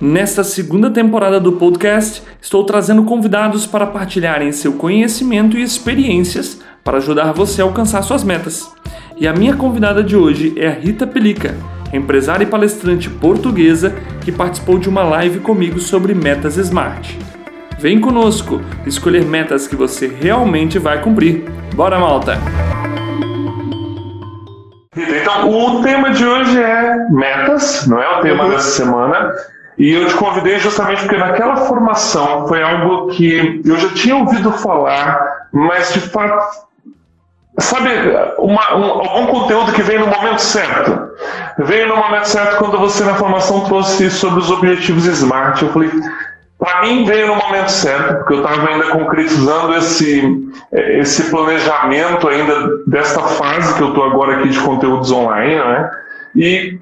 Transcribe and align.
Nesta 0.00 0.42
segunda 0.42 0.90
temporada 0.90 1.38
do 1.38 1.52
podcast, 1.52 2.20
estou 2.42 2.64
trazendo 2.64 3.04
convidados 3.04 3.64
para 3.64 3.86
partilharem 3.86 4.50
seu 4.50 4.72
conhecimento 4.72 5.56
e 5.56 5.62
experiências 5.62 6.60
para 6.82 6.98
ajudar 6.98 7.32
você 7.32 7.62
a 7.62 7.64
alcançar 7.64 8.02
suas 8.02 8.24
metas. 8.24 8.68
E 9.16 9.28
a 9.28 9.32
minha 9.32 9.54
convidada 9.54 10.02
de 10.02 10.16
hoje 10.16 10.52
é 10.56 10.66
a 10.66 10.72
Rita 10.72 11.06
Pelica, 11.06 11.54
empresária 11.92 12.42
e 12.42 12.48
palestrante 12.48 13.08
portuguesa 13.08 13.94
que 14.20 14.32
participou 14.32 14.78
de 14.78 14.88
uma 14.88 15.04
live 15.04 15.38
comigo 15.38 15.78
sobre 15.78 16.12
metas 16.12 16.56
smart. 16.56 17.16
Vem 17.78 18.00
conosco 18.00 18.60
escolher 18.84 19.24
metas 19.24 19.68
que 19.68 19.76
você 19.76 20.08
realmente 20.08 20.76
vai 20.76 21.00
cumprir. 21.00 21.44
Bora, 21.74 22.00
malta! 22.00 22.36
Então, 24.96 25.50
o 25.50 25.82
tema 25.82 26.10
de 26.10 26.24
hoje 26.24 26.60
é 26.60 26.96
metas, 27.10 27.86
não 27.86 28.02
é 28.02 28.18
o 28.18 28.22
tema 28.22 28.48
dessa 28.48 28.82
semana. 28.82 29.32
E 29.76 29.92
eu 29.92 30.06
te 30.06 30.14
convidei 30.14 30.58
justamente 30.58 31.02
porque 31.02 31.16
naquela 31.16 31.56
formação 31.56 32.46
foi 32.46 32.62
algo 32.62 33.08
que 33.08 33.60
eu 33.64 33.76
já 33.76 33.88
tinha 33.90 34.16
ouvido 34.16 34.52
falar, 34.52 35.48
mas 35.52 35.92
de 35.92 36.00
fato, 36.00 36.66
sabe, 37.58 37.90
uma, 38.38 38.76
um, 38.76 38.84
algum 38.84 39.26
conteúdo 39.26 39.72
que 39.72 39.82
vem 39.82 39.98
no 39.98 40.06
momento 40.06 40.38
certo. 40.38 41.10
Veio 41.58 41.88
no 41.88 41.96
momento 41.96 42.26
certo 42.26 42.58
quando 42.58 42.78
você 42.78 43.04
na 43.04 43.14
formação 43.14 43.64
trouxe 43.64 44.10
sobre 44.10 44.40
os 44.40 44.50
objetivos 44.50 45.06
SMART. 45.06 45.62
Eu 45.62 45.72
falei, 45.72 45.90
para 46.58 46.82
mim 46.82 47.04
veio 47.04 47.26
no 47.26 47.36
momento 47.36 47.70
certo, 47.70 48.18
porque 48.18 48.34
eu 48.34 48.42
estava 48.42 48.68
ainda 48.68 48.86
concretizando 48.90 49.74
esse, 49.74 50.50
esse 50.72 51.30
planejamento 51.30 52.28
ainda 52.28 52.78
desta 52.86 53.20
fase 53.20 53.74
que 53.74 53.82
eu 53.82 53.88
estou 53.88 54.04
agora 54.04 54.36
aqui 54.36 54.48
de 54.48 54.60
conteúdos 54.60 55.10
online, 55.10 55.56
né? 55.56 55.90
E 56.34 56.78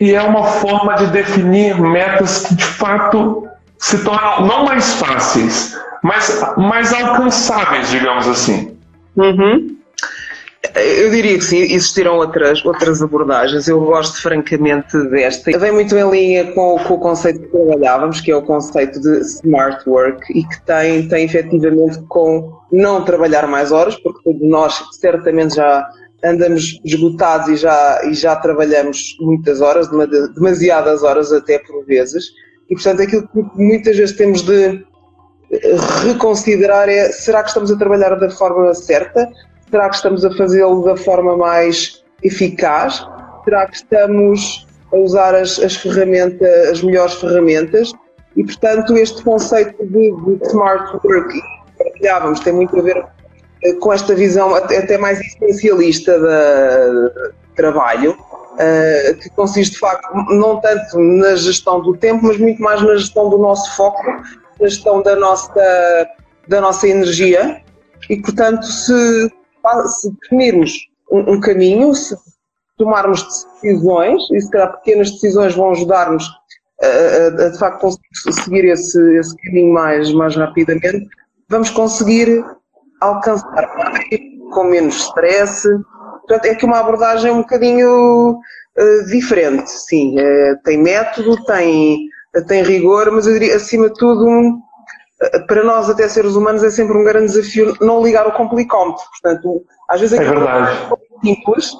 e 0.00 0.14
é 0.14 0.22
uma 0.22 0.44
forma 0.44 0.94
de 0.94 1.06
definir 1.08 1.78
metas 1.78 2.46
que 2.46 2.54
de 2.54 2.64
fato 2.64 3.46
se 3.78 4.02
tornam 4.02 4.46
não 4.46 4.64
mais 4.64 4.94
fáceis, 4.94 5.78
mas 6.02 6.42
mais 6.56 6.92
alcançáveis, 6.92 7.90
digamos 7.90 8.26
assim. 8.26 8.76
Uhum. 9.16 9.76
Eu 10.74 11.10
diria 11.10 11.38
que 11.38 11.44
sim, 11.44 11.58
existirão 11.58 12.16
outras, 12.16 12.64
outras 12.64 13.02
abordagens. 13.02 13.66
Eu 13.66 13.80
gosto 13.80 14.20
francamente 14.20 14.96
desta. 15.08 15.58
Vem 15.58 15.72
muito 15.72 15.96
em 15.96 16.10
linha 16.10 16.52
com, 16.52 16.78
com, 16.78 16.94
o 16.94 16.98
conceito 16.98 17.40
que 17.40 17.48
trabalhávamos, 17.48 18.20
que 18.20 18.30
é 18.30 18.36
o 18.36 18.42
conceito 18.42 19.00
de 19.00 19.20
smart 19.20 19.88
work 19.88 20.20
e 20.38 20.44
que 20.44 20.60
tem, 20.62 21.08
tem 21.08 21.24
efetivamente 21.24 21.98
com 22.08 22.52
não 22.70 23.02
trabalhar 23.04 23.46
mais 23.46 23.72
horas, 23.72 23.96
porque 23.96 24.20
todos 24.22 24.48
nós 24.48 24.82
certamente 25.00 25.56
já 25.56 25.88
andamos 26.24 26.80
esgotados 26.84 27.48
e 27.48 27.56
já, 27.56 28.00
e 28.04 28.14
já 28.14 28.36
trabalhamos 28.36 29.16
muitas 29.20 29.60
horas, 29.60 29.88
demasiadas 30.34 31.02
horas 31.02 31.32
até 31.32 31.58
por 31.58 31.84
vezes, 31.86 32.30
e 32.68 32.74
portanto 32.74 33.02
aquilo 33.02 33.28
que 33.28 33.42
muitas 33.56 33.96
vezes 33.96 34.16
temos 34.16 34.42
de 34.42 34.84
reconsiderar 36.04 36.88
é 36.88 37.10
será 37.10 37.42
que 37.42 37.48
estamos 37.48 37.70
a 37.72 37.76
trabalhar 37.76 38.14
da 38.14 38.30
forma 38.30 38.72
certa? 38.74 39.28
Será 39.70 39.88
que 39.88 39.96
estamos 39.96 40.24
a 40.24 40.30
fazê-lo 40.36 40.84
da 40.84 40.96
forma 40.96 41.36
mais 41.36 42.04
eficaz? 42.22 43.04
Será 43.44 43.66
que 43.66 43.76
estamos 43.76 44.66
a 44.92 44.96
usar 44.96 45.34
as, 45.34 45.58
as 45.58 45.76
ferramentas, 45.76 46.68
as 46.68 46.82
melhores 46.82 47.14
ferramentas? 47.14 47.92
E 48.36 48.44
portanto 48.44 48.96
este 48.96 49.22
conceito 49.24 49.84
de, 49.86 50.12
de 50.12 50.46
smart 50.46 51.00
work 51.04 51.32
que 51.32 51.40
partilhávamos 51.82 52.40
tem 52.40 52.52
muito 52.52 52.78
a 52.78 52.82
ver 52.82 53.04
com 53.80 53.92
esta 53.92 54.14
visão 54.14 54.54
até 54.54 54.96
mais 54.96 55.20
essencialista 55.20 56.18
de 56.18 57.54
trabalho, 57.54 58.16
eh, 58.58 59.16
que 59.20 59.30
consiste 59.30 59.72
de 59.74 59.78
facto 59.78 60.12
não 60.34 60.60
tanto 60.60 60.98
na 60.98 61.34
gestão 61.34 61.80
do 61.80 61.96
tempo, 61.96 62.26
mas 62.26 62.38
muito 62.38 62.60
mais 62.60 62.82
na 62.82 62.96
gestão 62.96 63.30
do 63.30 63.38
nosso 63.38 63.74
foco, 63.76 64.02
na 64.60 64.68
gestão 64.68 65.02
da 65.02 65.16
nossa, 65.16 66.08
da 66.48 66.60
nossa 66.60 66.86
energia. 66.86 67.62
E, 68.08 68.20
portanto, 68.20 68.64
se, 68.66 69.32
se 69.86 70.10
definirmos 70.20 70.72
um, 71.10 71.40
caminho, 71.40 71.94
se 71.94 72.14
tomarmos 72.76 73.22
decisões, 73.62 74.22
e 74.30 74.40
se 74.40 74.50
calhar 74.50 74.76
pequenas 74.78 75.10
decisões 75.10 75.54
vão 75.54 75.70
ajudar-nos 75.70 76.24
a, 76.82 76.86
a, 76.86 77.46
a, 77.46 77.48
de 77.50 77.58
facto 77.58 77.80
conseguir 77.80 78.42
seguir 78.42 78.64
esse, 78.66 79.16
esse 79.16 79.36
caminho 79.36 79.72
mais, 79.72 80.12
mais 80.12 80.36
rapidamente, 80.36 81.06
vamos 81.48 81.70
conseguir 81.70 82.44
alcançar 83.00 83.74
mais, 83.76 84.08
com 84.52 84.64
menos 84.64 84.96
stress. 84.96 85.68
Portanto, 86.20 86.44
é 86.46 86.54
que 86.54 86.64
uma 86.64 86.78
abordagem 86.78 87.30
um 87.32 87.38
bocadinho 87.38 88.32
uh, 88.32 89.06
diferente, 89.06 89.70
sim. 89.70 90.16
Uh, 90.18 90.56
tem 90.64 90.78
método, 90.78 91.42
tem, 91.44 92.06
tem 92.46 92.62
rigor, 92.62 93.10
mas 93.10 93.26
eu 93.26 93.32
diria, 93.32 93.56
acima 93.56 93.88
de 93.88 93.94
tudo, 93.94 94.26
um, 94.26 94.50
uh, 94.50 95.46
para 95.46 95.64
nós, 95.64 95.88
até 95.90 96.08
seres 96.08 96.34
humanos, 96.34 96.62
é 96.62 96.70
sempre 96.70 96.96
um 96.96 97.04
grande 97.04 97.32
desafio 97.32 97.74
não 97.80 98.02
ligar 98.02 98.26
o 98.26 98.32
complicómetro. 98.32 99.02
Portanto, 99.20 99.64
às 99.88 100.00
vezes 100.00 100.18
é, 100.18 100.22
é 100.22 100.28
verdade. 100.28 100.70
simples, 101.24 101.72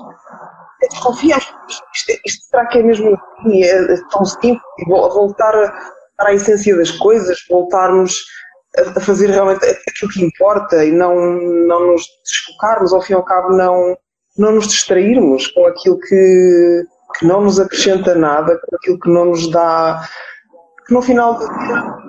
é 0.82 0.88
desconfiar. 0.88 1.41
Isto, 1.94 2.12
isto 2.26 2.44
será 2.50 2.66
que 2.66 2.78
é 2.78 2.82
mesmo 2.82 3.14
assim? 3.14 3.62
É, 3.62 3.92
é 3.92 3.97
tão 4.10 4.25
simples? 4.25 4.60
Voltar 4.88 5.54
à 6.19 6.32
essência 6.32 6.76
das 6.76 6.91
coisas, 6.91 7.38
voltarmos 7.48 8.14
a 8.76 9.00
fazer 9.00 9.31
realmente 9.31 9.64
aquilo 9.88 10.10
que 10.12 10.25
importa 10.25 10.84
e 10.84 10.92
não, 10.92 11.14
não 11.14 11.92
nos 11.92 12.06
desfocarmos, 12.25 12.92
ao 12.92 13.03
fim 13.03 13.14
e 13.14 13.16
ao 13.16 13.25
cabo, 13.25 13.50
não, 13.56 13.97
não 14.38 14.53
nos 14.53 14.69
distrairmos 14.69 15.48
com 15.48 15.66
aquilo 15.66 15.98
que, 15.98 16.84
que 17.19 17.26
não 17.26 17.42
nos 17.42 17.58
acrescenta 17.58 18.14
nada, 18.14 18.60
com 18.64 18.76
aquilo 18.76 18.98
que 19.00 19.10
não 19.10 19.26
nos 19.26 19.50
dá. 19.50 20.00
que 20.86 20.94
no 20.94 21.03
final 21.03 21.34
do 21.34 21.47
dia. 21.47 22.00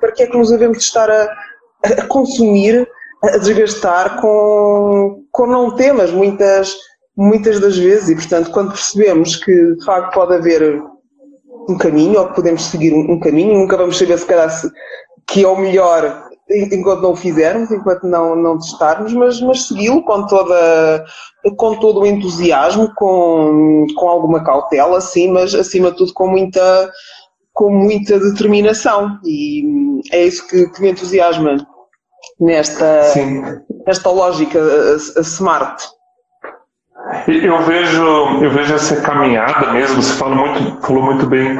Para 0.00 0.12
que 0.12 0.22
é 0.22 0.26
que 0.26 0.36
nos 0.36 0.50
devemos 0.50 0.78
estar 0.78 1.10
a, 1.10 1.28
a 1.84 2.06
consumir, 2.06 2.88
a 3.22 3.36
desgastar 3.38 4.20
com, 4.20 5.24
com 5.30 5.46
não 5.46 5.74
temas 5.74 6.10
muitas, 6.10 6.74
muitas 7.16 7.60
das 7.60 7.76
vezes? 7.76 8.08
E, 8.08 8.14
portanto, 8.14 8.50
quando 8.50 8.72
percebemos 8.72 9.36
que 9.36 9.74
de 9.74 9.84
facto 9.84 10.14
pode 10.14 10.34
haver 10.34 10.82
um 11.68 11.76
caminho, 11.76 12.20
ou 12.20 12.28
que 12.28 12.34
podemos 12.34 12.64
seguir 12.64 12.92
um, 12.92 13.12
um 13.12 13.20
caminho, 13.20 13.58
nunca 13.58 13.76
vamos 13.76 13.98
saber 13.98 14.18
se 14.18 14.26
calhar 14.26 14.50
se, 14.50 14.70
que 15.26 15.44
é 15.44 15.48
o 15.48 15.56
melhor 15.56 16.26
enquanto 16.48 17.02
não 17.02 17.12
o 17.12 17.16
fizermos, 17.16 17.70
enquanto 17.70 18.04
não, 18.04 18.36
não 18.36 18.58
testarmos, 18.58 19.12
mas, 19.12 19.40
mas 19.40 19.66
segui-lo 19.66 20.02
com, 20.04 20.26
toda, 20.26 21.04
com 21.56 21.76
todo 21.78 22.00
o 22.00 22.06
entusiasmo, 22.06 22.92
com, 22.94 23.86
com 23.96 24.08
alguma 24.08 24.44
cautela, 24.44 25.00
sim, 25.00 25.30
mas 25.30 25.54
acima 25.54 25.90
de 25.90 25.96
tudo 25.96 26.12
com 26.12 26.28
muita, 26.28 26.92
com 27.52 27.70
muita 27.70 28.20
determinação. 28.20 29.18
E 29.24 29.64
é 30.12 30.24
isso 30.24 30.46
que, 30.46 30.68
que 30.70 30.80
me 30.80 30.92
entusiasma 30.92 31.56
nesta, 32.40 33.02
nesta 33.84 34.10
lógica 34.10 34.60
a, 34.60 35.18
a 35.18 35.22
smart. 35.22 35.82
Eu 37.28 37.58
vejo, 37.62 38.04
eu 38.42 38.50
vejo 38.50 38.74
essa 38.74 39.00
caminhada 39.00 39.72
mesmo, 39.72 40.02
você 40.02 40.14
fala 40.14 40.34
muito, 40.34 40.80
falou 40.84 41.04
muito 41.04 41.24
bem, 41.26 41.56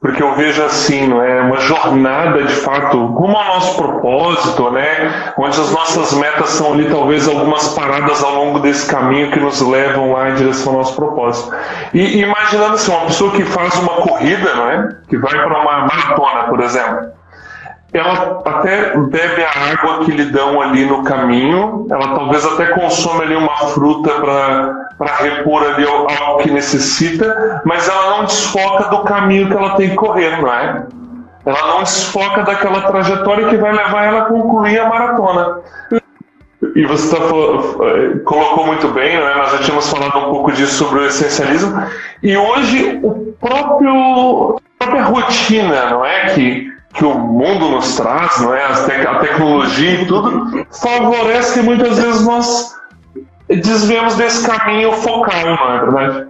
porque 0.00 0.22
eu 0.22 0.34
vejo 0.36 0.62
assim, 0.62 1.08
não 1.08 1.20
é 1.20 1.40
uma 1.40 1.58
jornada 1.58 2.44
de 2.44 2.54
fato, 2.54 3.12
como 3.14 3.36
ao 3.36 3.46
nosso 3.46 3.76
propósito, 3.76 4.70
né? 4.70 5.32
Onde 5.36 5.60
as 5.60 5.72
nossas 5.72 6.12
metas 6.12 6.50
são 6.50 6.74
ali 6.74 6.88
talvez 6.88 7.26
algumas 7.26 7.74
paradas 7.74 8.22
ao 8.22 8.34
longo 8.36 8.60
desse 8.60 8.88
caminho 8.88 9.32
que 9.32 9.40
nos 9.40 9.60
levam 9.60 10.12
lá 10.12 10.30
em 10.30 10.34
direção 10.34 10.74
ao 10.74 10.78
nosso 10.78 10.94
propósito. 10.94 11.52
E 11.92 12.20
imaginando 12.20 12.74
assim, 12.74 12.92
uma 12.92 13.06
pessoa 13.06 13.32
que 13.32 13.44
faz 13.44 13.74
uma 13.78 13.94
corrida, 14.02 14.54
não 14.54 14.70
é? 14.70 14.88
Que 15.08 15.16
vai 15.16 15.32
para 15.32 15.60
uma 15.60 15.86
maratona, 15.86 16.44
por 16.44 16.60
exemplo 16.60 17.16
ela 17.96 18.42
até 18.44 18.96
bebe 18.96 19.44
a 19.44 19.72
água 19.72 20.04
que 20.04 20.10
lhe 20.10 20.26
dão 20.26 20.60
ali 20.60 20.84
no 20.84 21.02
caminho, 21.04 21.86
ela 21.90 22.14
talvez 22.14 22.44
até 22.44 22.66
consome 22.66 23.22
ali 23.22 23.36
uma 23.36 23.56
fruta 23.68 24.10
para 24.20 25.16
repor 25.16 25.62
ali 25.62 25.86
algo 25.86 26.42
que 26.42 26.50
necessita, 26.50 27.62
mas 27.64 27.88
ela 27.88 28.16
não 28.16 28.24
desfoca 28.24 28.88
do 28.90 29.04
caminho 29.04 29.48
que 29.48 29.56
ela 29.56 29.76
tem 29.76 29.90
que 29.90 29.96
correr, 29.96 30.40
não 30.40 30.52
é? 30.52 30.86
Ela 31.44 31.66
não 31.68 31.82
desfoca 31.84 32.42
daquela 32.42 32.82
trajetória 32.82 33.48
que 33.48 33.56
vai 33.56 33.72
levar 33.72 34.04
ela 34.04 34.22
a 34.22 34.24
concluir 34.24 34.80
a 34.80 34.88
maratona. 34.88 35.60
E 36.74 36.84
você 36.84 37.14
tá, 37.14 37.22
colocou 38.24 38.66
muito 38.66 38.88
bem, 38.88 39.16
né? 39.16 39.34
nós 39.34 39.52
já 39.52 39.58
tínhamos 39.58 39.88
falado 39.88 40.18
um 40.18 40.30
pouco 40.30 40.52
disso 40.52 40.74
sobre 40.74 41.00
o 41.00 41.06
essencialismo, 41.06 41.82
e 42.22 42.36
hoje 42.36 42.98
o 43.02 43.32
próprio, 43.40 44.60
a 44.80 44.84
própria 44.84 45.04
rotina, 45.04 45.90
não 45.90 46.04
é? 46.04 46.26
Que 46.34 46.75
que 46.96 47.04
o 47.04 47.14
mundo 47.18 47.70
nos 47.70 47.94
traz, 47.96 48.40
não 48.40 48.54
é? 48.54 48.64
a 48.64 49.18
tecnologia 49.20 50.02
e 50.02 50.06
tudo, 50.06 50.66
favorece 50.80 51.54
que 51.54 51.62
muitas 51.62 51.98
vezes 51.98 52.22
nós 52.22 52.74
desviamos 53.48 54.14
desse 54.16 54.46
caminho 54.46 54.92
focal, 54.92 55.44
não 55.44 55.70
é 55.70 55.80
verdade? 55.80 56.28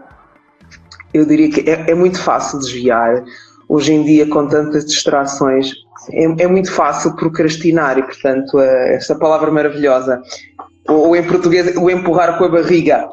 Eu 1.14 1.24
diria 1.24 1.50
que 1.50 1.70
é, 1.70 1.90
é 1.90 1.94
muito 1.94 2.20
fácil 2.20 2.58
desviar. 2.58 3.22
Hoje 3.68 3.92
em 3.92 4.04
dia, 4.04 4.28
com 4.28 4.46
tantas 4.46 4.84
distrações, 4.84 5.72
é, 6.12 6.24
é 6.24 6.46
muito 6.46 6.72
fácil 6.72 7.14
procrastinar 7.16 7.98
e, 7.98 8.02
portanto, 8.02 8.60
esta 8.60 9.14
palavra 9.14 9.50
maravilhosa, 9.50 10.20
ou 10.88 11.16
em 11.16 11.22
português, 11.22 11.76
o 11.76 11.90
empurrar 11.90 12.38
com 12.38 12.44
a 12.44 12.48
barriga. 12.48 13.08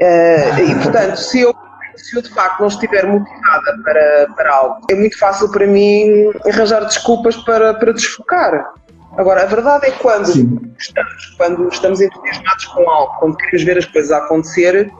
Uh, 0.00 0.70
e, 0.70 0.74
portanto, 0.82 1.16
se 1.16 1.40
eu 1.40 1.54
se 1.96 2.16
eu 2.16 2.22
de 2.22 2.30
facto 2.30 2.60
não 2.60 2.68
estiver 2.68 3.06
motivada 3.06 3.78
para, 3.84 4.26
para 4.36 4.54
algo, 4.54 4.86
é 4.90 4.94
muito 4.94 5.18
fácil 5.18 5.50
para 5.50 5.66
mim 5.66 6.30
arranjar 6.46 6.84
desculpas 6.84 7.36
para, 7.38 7.74
para 7.74 7.92
desfocar. 7.92 8.72
Agora, 9.16 9.42
a 9.42 9.46
verdade 9.46 9.86
é 9.86 9.90
que 9.90 9.98
quando 10.00 10.72
estamos, 10.78 11.34
quando 11.36 11.68
estamos 11.68 12.00
entusiasmados 12.00 12.64
com 12.66 12.90
algo, 12.90 13.14
quando 13.18 13.36
queremos 13.36 13.62
ver 13.62 13.78
as 13.78 13.84
coisas 13.86 14.10
a 14.10 14.18
acontecer, 14.18 14.90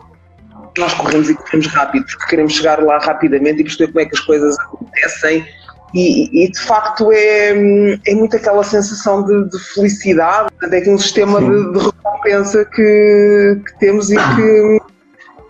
nós 0.78 0.94
corremos 0.94 1.30
e 1.30 1.34
corremos 1.34 1.66
rápido, 1.68 2.04
porque 2.06 2.26
queremos 2.26 2.54
chegar 2.54 2.82
lá 2.82 2.98
rapidamente 2.98 3.60
e 3.60 3.64
perceber 3.64 3.88
como 3.88 4.00
é 4.00 4.06
que 4.06 4.16
as 4.16 4.20
coisas 4.20 4.58
acontecem. 4.58 5.46
E, 5.94 6.44
e 6.44 6.50
de 6.50 6.60
facto 6.60 7.12
é, 7.12 7.50
é 8.04 8.14
muito 8.14 8.36
aquela 8.36 8.64
sensação 8.64 9.24
de, 9.24 9.48
de 9.48 9.58
felicidade, 9.74 10.48
é 10.60 10.90
um 10.90 10.98
sistema 10.98 11.40
de, 11.40 11.72
de, 11.72 11.86
recompensa 11.86 12.64
que, 12.64 13.60
que 13.64 13.78
temos 13.78 14.10
e 14.10 14.16
que, 14.16 14.80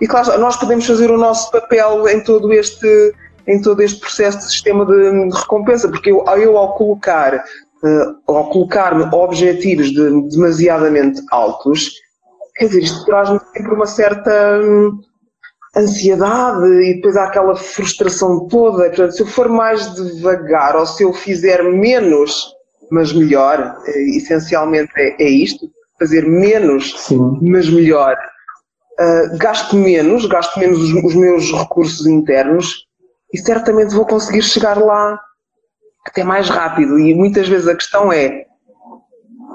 e 0.05 0.07
claro, 0.07 0.39
nós 0.39 0.55
podemos 0.55 0.87
fazer 0.87 1.11
o 1.11 1.17
nosso 1.17 1.51
papel 1.51 2.07
em 2.11 2.23
todo 2.23 2.53
este, 2.53 3.15
em 3.49 3.59
todo 3.63 3.81
este 3.81 3.99
processo 3.99 4.37
de 4.37 4.45
sistema 4.45 4.85
de, 4.85 5.31
de 5.31 5.35
recompensa, 5.35 5.89
porque 5.89 6.11
eu, 6.11 6.23
eu 6.37 6.59
ao 6.59 6.75
colocar 6.75 7.35
uh, 7.37 8.15
ao 8.27 8.51
colocar-me 8.51 9.05
objetivos 9.05 9.87
de, 9.91 10.29
demasiadamente 10.29 11.23
altos, 11.31 11.91
quer 12.57 12.67
dizer, 12.67 12.83
isto 12.83 13.03
traz-me 13.07 13.41
sempre 13.55 13.73
uma 13.73 13.87
certa 13.87 14.61
hum, 14.63 15.01
ansiedade 15.75 16.67
e 16.83 16.97
depois 16.97 17.17
há 17.17 17.25
aquela 17.25 17.57
frustração 17.57 18.47
toda. 18.49 18.85
Portanto, 18.89 19.13
se 19.13 19.23
eu 19.23 19.27
for 19.27 19.49
mais 19.49 19.95
devagar 19.95 20.77
ou 20.77 20.85
se 20.85 21.03
eu 21.03 21.15
fizer 21.15 21.63
menos, 21.63 22.53
mas 22.91 23.11
melhor, 23.11 23.75
é, 23.87 24.17
essencialmente 24.19 24.93
é, 24.99 25.17
é, 25.19 25.31
isto, 25.31 25.67
fazer 25.99 26.27
menos, 26.27 26.93
Sim. 26.99 27.39
mas 27.41 27.71
melhor. 27.71 28.15
Uh, 29.01 29.37
gasto 29.39 29.75
menos, 29.75 30.27
gasto 30.27 30.59
menos 30.59 30.79
os, 30.79 31.05
os 31.05 31.15
meus 31.15 31.51
recursos 31.51 32.07
internos 32.07 32.87
e 33.33 33.39
certamente 33.39 33.95
vou 33.95 34.07
conseguir 34.07 34.43
chegar 34.43 34.79
lá 34.79 35.21
até 36.07 36.23
mais 36.23 36.49
rápido. 36.49 36.99
E 36.99 37.15
muitas 37.15 37.49
vezes 37.49 37.67
a 37.67 37.75
questão 37.75 38.13
é 38.13 38.47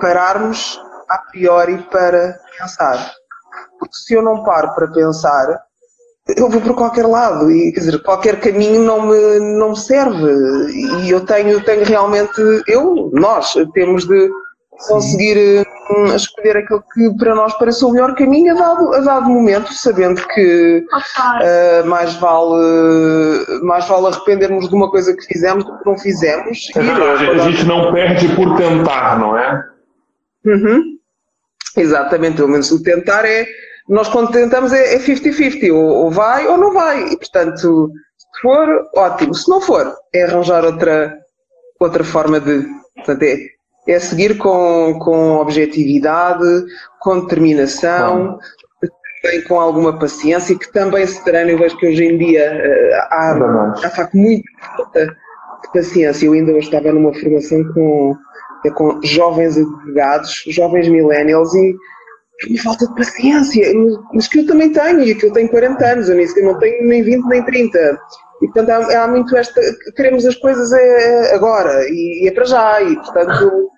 pararmos 0.02 0.80
a 1.08 1.18
priori 1.18 1.78
para 1.90 2.38
pensar. 2.58 3.14
Porque 3.80 3.96
se 3.96 4.14
eu 4.14 4.22
não 4.22 4.44
paro 4.44 4.74
para 4.76 4.92
pensar, 4.92 5.64
eu 6.36 6.50
vou 6.50 6.62
por 6.62 6.76
qualquer 6.76 7.08
lado 7.08 7.50
e 7.50 7.72
quer 7.72 7.80
dizer, 7.80 8.04
qualquer 8.04 8.40
caminho 8.40 8.82
não 8.82 9.08
me, 9.08 9.40
não 9.58 9.70
me 9.70 9.80
serve. 9.80 10.30
E 11.04 11.10
eu 11.10 11.26
tenho, 11.26 11.64
tenho 11.64 11.86
realmente, 11.86 12.42
eu, 12.68 13.10
nós, 13.14 13.54
temos 13.74 14.06
de 14.06 14.30
conseguir 14.88 15.66
hum, 15.92 16.16
escolher 16.16 16.58
aquele 16.58 16.82
que 16.94 17.18
para 17.18 17.36
nós 17.36 17.58
parece 17.58 17.84
o 17.84 17.92
melhor 17.92 18.16
caminho 18.16 18.56
a 18.56 18.60
dado, 18.60 18.94
a 18.94 19.00
dado 19.02 19.30
momento, 19.30 19.74
sabendo 19.74 20.26
que 20.28 20.84
uh, 20.92 21.88
mais, 21.88 22.14
vale, 22.16 23.62
mais 23.64 23.88
vale 23.88 24.08
arrependermos 24.08 24.70
de 24.70 24.76
uma 24.76 24.90
coisa 24.90 25.16
que 25.16 25.26
fizemos 25.26 25.66
do 25.66 25.78
que 25.78 25.86
não 25.86 25.98
fizemos. 25.98 26.70
É 26.76 26.82
verdade, 26.82 27.30
a 27.30 27.38
gente 27.50 27.66
não 27.66 27.92
perde 27.92 28.28
por 28.36 28.56
tentar, 28.58 29.20
não 29.20 29.38
é? 29.38 29.64
Uhum. 30.46 30.98
Exatamente, 31.78 32.38
pelo 32.38 32.50
menos 32.50 32.72
o 32.72 32.82
tentar 32.82 33.26
é. 33.26 33.46
Nós 33.88 34.08
quando 34.08 34.32
tentamos 34.32 34.72
é 34.72 35.00
50-50, 35.00 35.64
é 35.68 35.72
ou, 35.72 35.84
ou 35.84 36.12
vai 36.12 36.48
ou 36.48 36.58
não 36.58 36.72
vai. 36.72 37.08
E 37.08 37.18
portanto, 37.18 37.92
se 38.18 38.42
for, 38.42 38.68
ótimo. 38.96 39.34
Se 39.34 39.50
não 39.50 39.60
for, 39.60 39.94
é 40.14 40.24
arranjar 40.24 40.64
outra, 40.64 41.18
outra 41.80 42.04
forma 42.04 42.40
de. 42.40 42.66
Portanto, 42.96 43.24
é, 43.24 43.38
é 43.88 44.00
seguir 44.00 44.38
com, 44.38 44.98
com 45.00 45.38
objetividade, 45.38 46.66
com 47.00 47.22
determinação, 47.22 48.38
também 49.22 49.44
com 49.44 49.60
alguma 49.60 49.98
paciência, 49.98 50.58
que 50.58 50.72
também 50.72 51.06
se 51.06 51.24
treina. 51.24 51.52
Eu 51.52 51.58
vejo 51.58 51.78
que 51.78 51.88
hoje 51.88 52.06
em 52.06 52.18
dia 52.18 52.52
uh, 52.52 52.96
há, 53.12 53.32
há, 53.32 53.74
de 53.76 53.96
facto, 53.96 54.16
muita 54.16 54.50
falta 54.76 55.06
de 55.06 55.72
paciência. 55.74 56.26
Eu 56.26 56.34
ainda 56.34 56.52
hoje 56.52 56.68
estava 56.68 56.92
numa 56.92 57.14
formação 57.14 57.64
com, 57.74 58.16
é, 58.66 58.70
com 58.72 59.00
jovens 59.04 59.58
advogados, 59.58 60.44
jovens 60.48 60.88
millennials, 60.88 61.54
e 61.54 61.76
uma 62.48 62.64
falta 62.64 62.88
de 62.88 62.96
paciência, 62.96 63.74
mas 64.14 64.28
que 64.28 64.40
eu 64.40 64.48
também 64.48 64.72
tenho, 64.72 65.02
e 65.02 65.16
que 65.16 65.26
eu 65.26 65.34
tenho 65.34 65.50
40 65.50 65.86
anos, 65.86 66.10
eu 66.10 66.44
não 66.44 66.58
tenho 66.58 66.88
nem 66.88 67.04
20 67.04 67.26
nem 67.26 67.44
30. 67.44 68.00
E 68.42 68.48
portanto 68.48 68.70
há, 68.70 69.04
há 69.04 69.08
muito 69.08 69.36
esta. 69.36 69.62
Queremos 69.96 70.26
as 70.26 70.36
coisas 70.36 70.72
é, 70.72 71.36
agora 71.36 71.84
e, 71.90 72.24
e 72.24 72.28
é 72.28 72.32
para 72.32 72.46
já, 72.46 72.82
e 72.82 72.96
portanto 72.96 73.70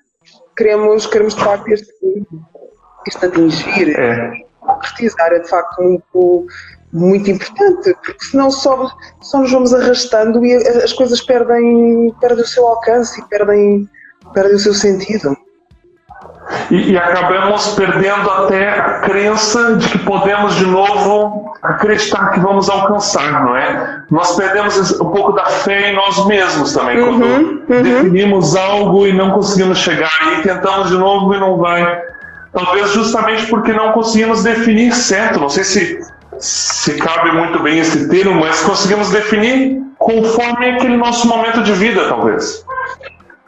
queremos, 0.56 1.08
queremos 1.08 1.36
de 1.36 1.44
facto 1.44 1.68
este, 1.70 1.94
este 3.08 3.26
atingir. 3.26 4.00
É. 4.00 4.32
Concretizar 4.60 5.34
é 5.34 5.40
de 5.40 5.50
facto 5.50 5.82
muito, 5.82 6.46
muito 6.94 7.32
importante, 7.32 7.96
porque 8.06 8.24
senão 8.26 8.52
só, 8.52 8.88
só 9.22 9.40
nos 9.40 9.52
vamos 9.52 9.74
arrastando 9.74 10.46
e 10.46 10.54
as 10.54 10.94
coisas 10.94 11.20
perdem, 11.22 12.14
perdem 12.22 12.44
o 12.44 12.48
seu 12.48 12.68
alcance 12.68 13.20
e 13.20 13.24
perdem, 13.26 13.90
perdem 14.34 14.56
o 14.56 14.60
seu 14.60 14.74
sentido. 14.74 15.36
E, 16.70 16.92
e, 16.92 16.98
acabamos 16.98 17.76
perdendo 17.76 18.30
até 18.30 18.70
a 18.70 19.00
crença 19.00 19.76
de 19.76 19.90
que 19.90 20.00
podemos 20.00 20.56
de 20.56 20.66
novo 20.66 21.54
acreditar 21.62 22.32
que 22.32 22.40
vamos 22.40 22.70
alcançar, 22.70 23.44
não 23.44 23.56
é? 23.56 24.04
Nós 24.10 24.36
perdemos 24.36 25.00
um 25.00 25.10
pouco 25.12 25.34
da 25.34 25.46
fé 25.46 25.92
em 25.92 25.96
nós 25.96 26.26
mesmos 26.26 26.74
também, 26.74 27.00
uhum, 27.00 27.20
quando 27.68 27.70
uhum. 27.70 27.82
definimos 27.84 28.56
algo 28.56 29.06
e 29.08 29.14
não 29.14 29.32
conseguimos 29.32 29.78
chegar, 29.78 30.40
e 30.40 30.42
tentamos 30.42 30.90
de 30.90 30.98
novo 30.98 31.34
e 31.34 31.40
não 31.40 31.58
vai. 31.58 32.02
Talvez 32.54 32.92
justamente 32.92 33.48
porque 33.48 33.72
não 33.72 33.92
conseguimos 33.92 34.44
definir 34.44 34.94
certo, 34.94 35.40
não 35.40 35.50
sei 35.50 35.64
se, 35.64 36.00
se 36.40 36.98
cabe 36.98 37.32
muito 37.32 37.60
bem 37.60 37.80
esse 37.80 38.10
termo, 38.10 38.42
mas 38.42 38.62
conseguimos 38.62 39.10
definir 39.10 39.80
conforme 39.98 40.72
aquele 40.72 40.98
nosso 40.98 41.28
momento 41.28 41.62
de 41.64 41.72
vida, 41.74 42.08
talvez. 42.08 42.66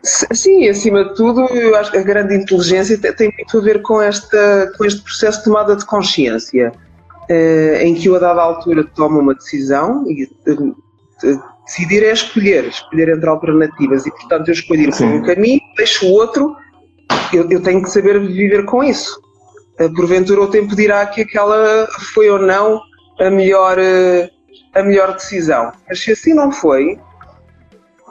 Sim, 0.03 0.67
acima 0.67 1.05
de 1.05 1.15
tudo, 1.15 1.45
eu 1.45 1.75
acho 1.77 1.89
que 1.89 1.97
a 1.97 2.03
grande 2.03 2.35
inteligência 2.35 2.97
tem 3.13 3.31
muito 3.37 3.57
a 3.57 3.61
ver 3.61 3.81
com, 3.81 4.01
esta, 4.01 4.69
com 4.77 4.83
este 4.83 5.01
processo 5.01 5.37
de 5.37 5.45
tomada 5.45 5.77
de 5.77 5.85
consciência, 5.85 6.73
eh, 7.29 7.79
em 7.85 7.95
que 7.95 8.07
eu, 8.09 8.17
a 8.17 8.19
dada 8.19 8.41
altura, 8.41 8.83
tomo 8.83 9.19
uma 9.19 9.33
decisão 9.33 10.03
e 10.09 10.23
eh, 10.45 11.37
decidir 11.65 12.03
é 12.03 12.11
escolher, 12.11 12.65
escolher 12.65 13.15
entre 13.15 13.29
alternativas 13.29 14.05
e, 14.05 14.11
portanto, 14.11 14.49
eu 14.49 14.53
escolhi 14.53 14.91
por 14.91 15.05
um 15.05 15.21
caminho, 15.23 15.61
deixo 15.77 16.05
o 16.05 16.11
outro, 16.11 16.53
eu, 17.31 17.49
eu, 17.49 17.61
tenho 17.61 17.81
que 17.81 17.89
saber 17.89 18.19
viver 18.19 18.65
com 18.65 18.83
isso. 18.83 19.21
Eh, 19.79 19.87
porventura, 19.87 20.41
o 20.41 20.49
tempo 20.49 20.75
dirá 20.75 21.05
que 21.05 21.21
aquela 21.21 21.87
foi 22.13 22.29
ou 22.29 22.39
não 22.39 22.81
a 23.21 23.29
melhor, 23.29 23.77
a 24.75 24.83
melhor 24.83 25.13
decisão. 25.13 25.71
Mas 25.87 26.03
se 26.03 26.11
assim 26.11 26.33
não 26.33 26.51
foi, 26.51 26.99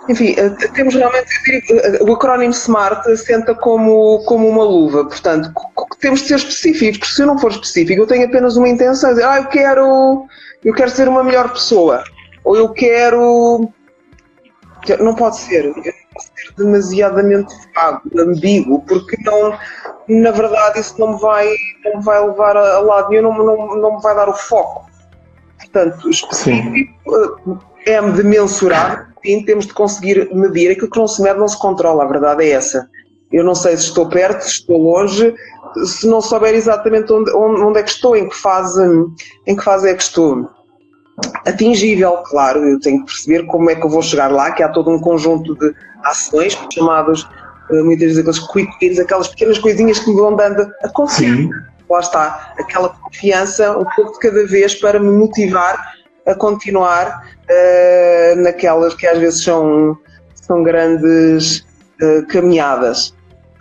enfim, 0.09 0.35
eh, 0.37 0.51
temos 0.75 0.95
realmente, 0.95 1.31
eh, 1.71 1.99
o 2.03 2.13
acrónimo 2.13 2.53
SMART 2.53 3.07
assenta 3.07 3.55
como, 3.55 4.23
como 4.25 4.49
uma 4.49 4.65
luva, 4.65 5.05
portanto, 5.05 5.53
temos 6.01 6.23
de 6.23 6.29
ser 6.29 6.37
específicos, 6.37 6.99
porque 6.99 7.15
se 7.15 7.23
eu 7.23 7.27
não 7.27 7.39
for 7.39 7.53
específico, 7.53 8.03
eu 8.03 8.07
tenho 8.07 8.27
apenas 8.27 8.57
uma 8.57 8.69
intenção, 8.69 9.11
de 9.11 9.17
dizer, 9.17 9.29
ah, 9.29 9.39
eu 9.39 9.47
quero, 9.47 10.27
eu 10.65 10.75
quero 10.75 10.91
ser 10.91 11.09
uma 11.09 11.23
melhor 11.23 11.53
pessoa, 11.53 12.03
ou 12.45 12.57
eu 12.57 12.69
quero, 12.71 13.69
não 14.99 15.15
pode 15.15 15.37
ser, 15.37 15.67
não 15.67 15.75
pode 15.75 16.25
ser 16.35 16.55
demasiadamente 16.59 17.55
vago, 17.75 18.03
ambíguo, 18.19 18.83
porque 18.83 19.17
não, 19.23 19.57
na 20.09 20.31
verdade 20.33 20.81
isso 20.81 20.99
não 20.99 21.15
me 21.15 21.21
vai, 21.21 21.55
não 21.85 21.99
me 21.99 22.05
vai 22.05 22.27
levar 22.27 22.57
a, 22.57 22.81
lado 22.81 23.11
nenhum, 23.11 23.23
não, 23.23 23.45
não, 23.45 23.77
não 23.77 23.97
me 23.97 24.03
vai 24.03 24.15
dar 24.17 24.29
o 24.29 24.35
foco. 24.35 24.91
Portanto, 25.59 26.11
específico, 26.11 26.75
Sim. 26.75 27.63
Eh, 27.87 27.95
é 27.95 28.03
de 28.11 28.23
mensurar, 28.25 29.12
temos 29.23 29.67
de 29.67 29.73
conseguir 29.73 30.29
medir. 30.35 30.73
Aquilo 30.73 30.91
que 30.91 30.99
não 30.99 31.09
se 31.09 31.23
mede 31.23 31.39
não 31.39 31.49
se 31.49 31.59
controla, 31.59 32.05
a 32.05 32.09
verdade 32.09 32.45
é 32.45 32.51
essa. 32.51 32.89
Eu 33.33 33.45
não 33.45 33.55
sei 33.55 33.77
se 33.77 33.85
estou 33.85 34.09
perto, 34.09 34.43
se 34.43 34.61
estou 34.61 34.79
longe, 34.79 35.35
se 35.87 36.07
não 36.07 36.21
souber 36.21 36.55
exatamente 36.55 37.11
onde, 37.13 37.31
onde 37.33 37.79
é 37.79 37.83
que 37.83 37.91
estou, 37.91 38.15
em 38.15 38.29
que 38.29 38.37
fase, 38.37 38.83
em 39.47 39.57
que 39.57 39.63
fase 39.63 39.89
é 39.89 39.95
que 39.95 40.03
estou. 40.03 40.51
Atingível, 41.47 42.19
claro, 42.25 42.63
eu 42.69 42.81
tenho 42.81 43.01
que 43.01 43.07
perceber 43.07 43.47
como 43.47 43.71
é 43.71 43.75
que 43.75 43.85
eu 43.85 43.91
vou 43.91 44.03
chegar 44.03 44.31
lá, 44.31 44.51
que 44.51 44.63
há 44.63 44.69
todo 44.69 44.91
um 44.91 45.01
conjunto 45.01 45.55
de 45.57 45.75
ações 46.05 46.59
chamadas 46.73 47.27
eh, 47.71 47.83
muitas 47.83 48.15
vezes 48.15 48.19
aqueles 48.19 48.39
quick 48.39 48.73
wins, 48.81 48.99
aquelas 48.99 49.29
pequenas 49.29 49.59
coisinhas 49.59 49.99
que 49.99 50.11
me 50.11 50.17
vão 50.17 50.37
dando 50.37 50.71
a 50.83 50.89
confiança. 50.89 51.43
Sim. 51.43 51.51
Lá 51.89 52.01
está, 52.01 52.55
aquela 52.59 52.89
confiança 52.91 53.79
um 53.79 53.85
pouco 53.97 54.13
de 54.15 54.19
cada 54.21 54.47
vez 54.47 54.75
para 54.75 54.99
me 54.99 55.11
motivar 55.11 55.95
a 56.27 56.35
continuar 56.35 57.27
uh, 57.49 58.41
naquelas 58.41 58.95
que 58.95 59.07
às 59.07 59.19
vezes 59.19 59.43
são, 59.43 59.97
são 60.35 60.63
grandes 60.63 61.61
uh, 62.01 62.27
caminhadas. 62.29 63.15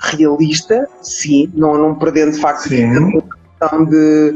Realista, 0.03 0.87
sim, 1.01 1.51
não, 1.53 1.75
não 1.75 1.95
perdendo 1.95 2.31
de 2.31 2.41
facto 2.41 2.65
a 2.65 2.69
questão 2.69 3.85
de 3.85 4.35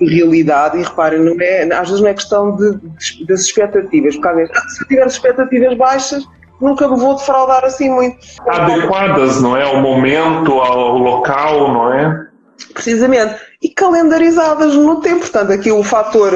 realidade 0.00 0.78
e 0.78 0.82
reparem, 0.82 1.20
não 1.20 1.36
é, 1.40 1.62
às 1.72 1.88
vezes 1.88 2.00
não 2.00 2.08
é 2.08 2.14
questão 2.14 2.56
de, 2.56 2.76
de, 2.76 3.26
das 3.26 3.40
expectativas, 3.42 4.14
porque 4.16 4.28
às 4.28 4.36
vezes, 4.36 4.52
ah, 4.56 4.68
se 4.68 4.82
eu 4.82 4.88
tiver 4.88 5.06
expectativas 5.06 5.76
baixas, 5.76 6.24
nunca 6.60 6.88
me 6.88 6.96
vou 6.96 7.16
defraudar 7.16 7.64
assim 7.64 7.90
muito. 7.90 8.16
Adequadas, 8.48 9.40
não 9.40 9.56
é? 9.56 9.62
Ao 9.62 9.80
momento, 9.80 10.52
ao 10.52 10.98
local, 10.98 11.72
não 11.72 11.92
é? 11.92 12.26
Precisamente. 12.72 13.36
E 13.62 13.68
calendarizadas 13.68 14.74
no 14.74 15.00
tempo. 15.00 15.20
Portanto, 15.20 15.52
aqui 15.52 15.70
o 15.70 15.82
fator 15.82 16.32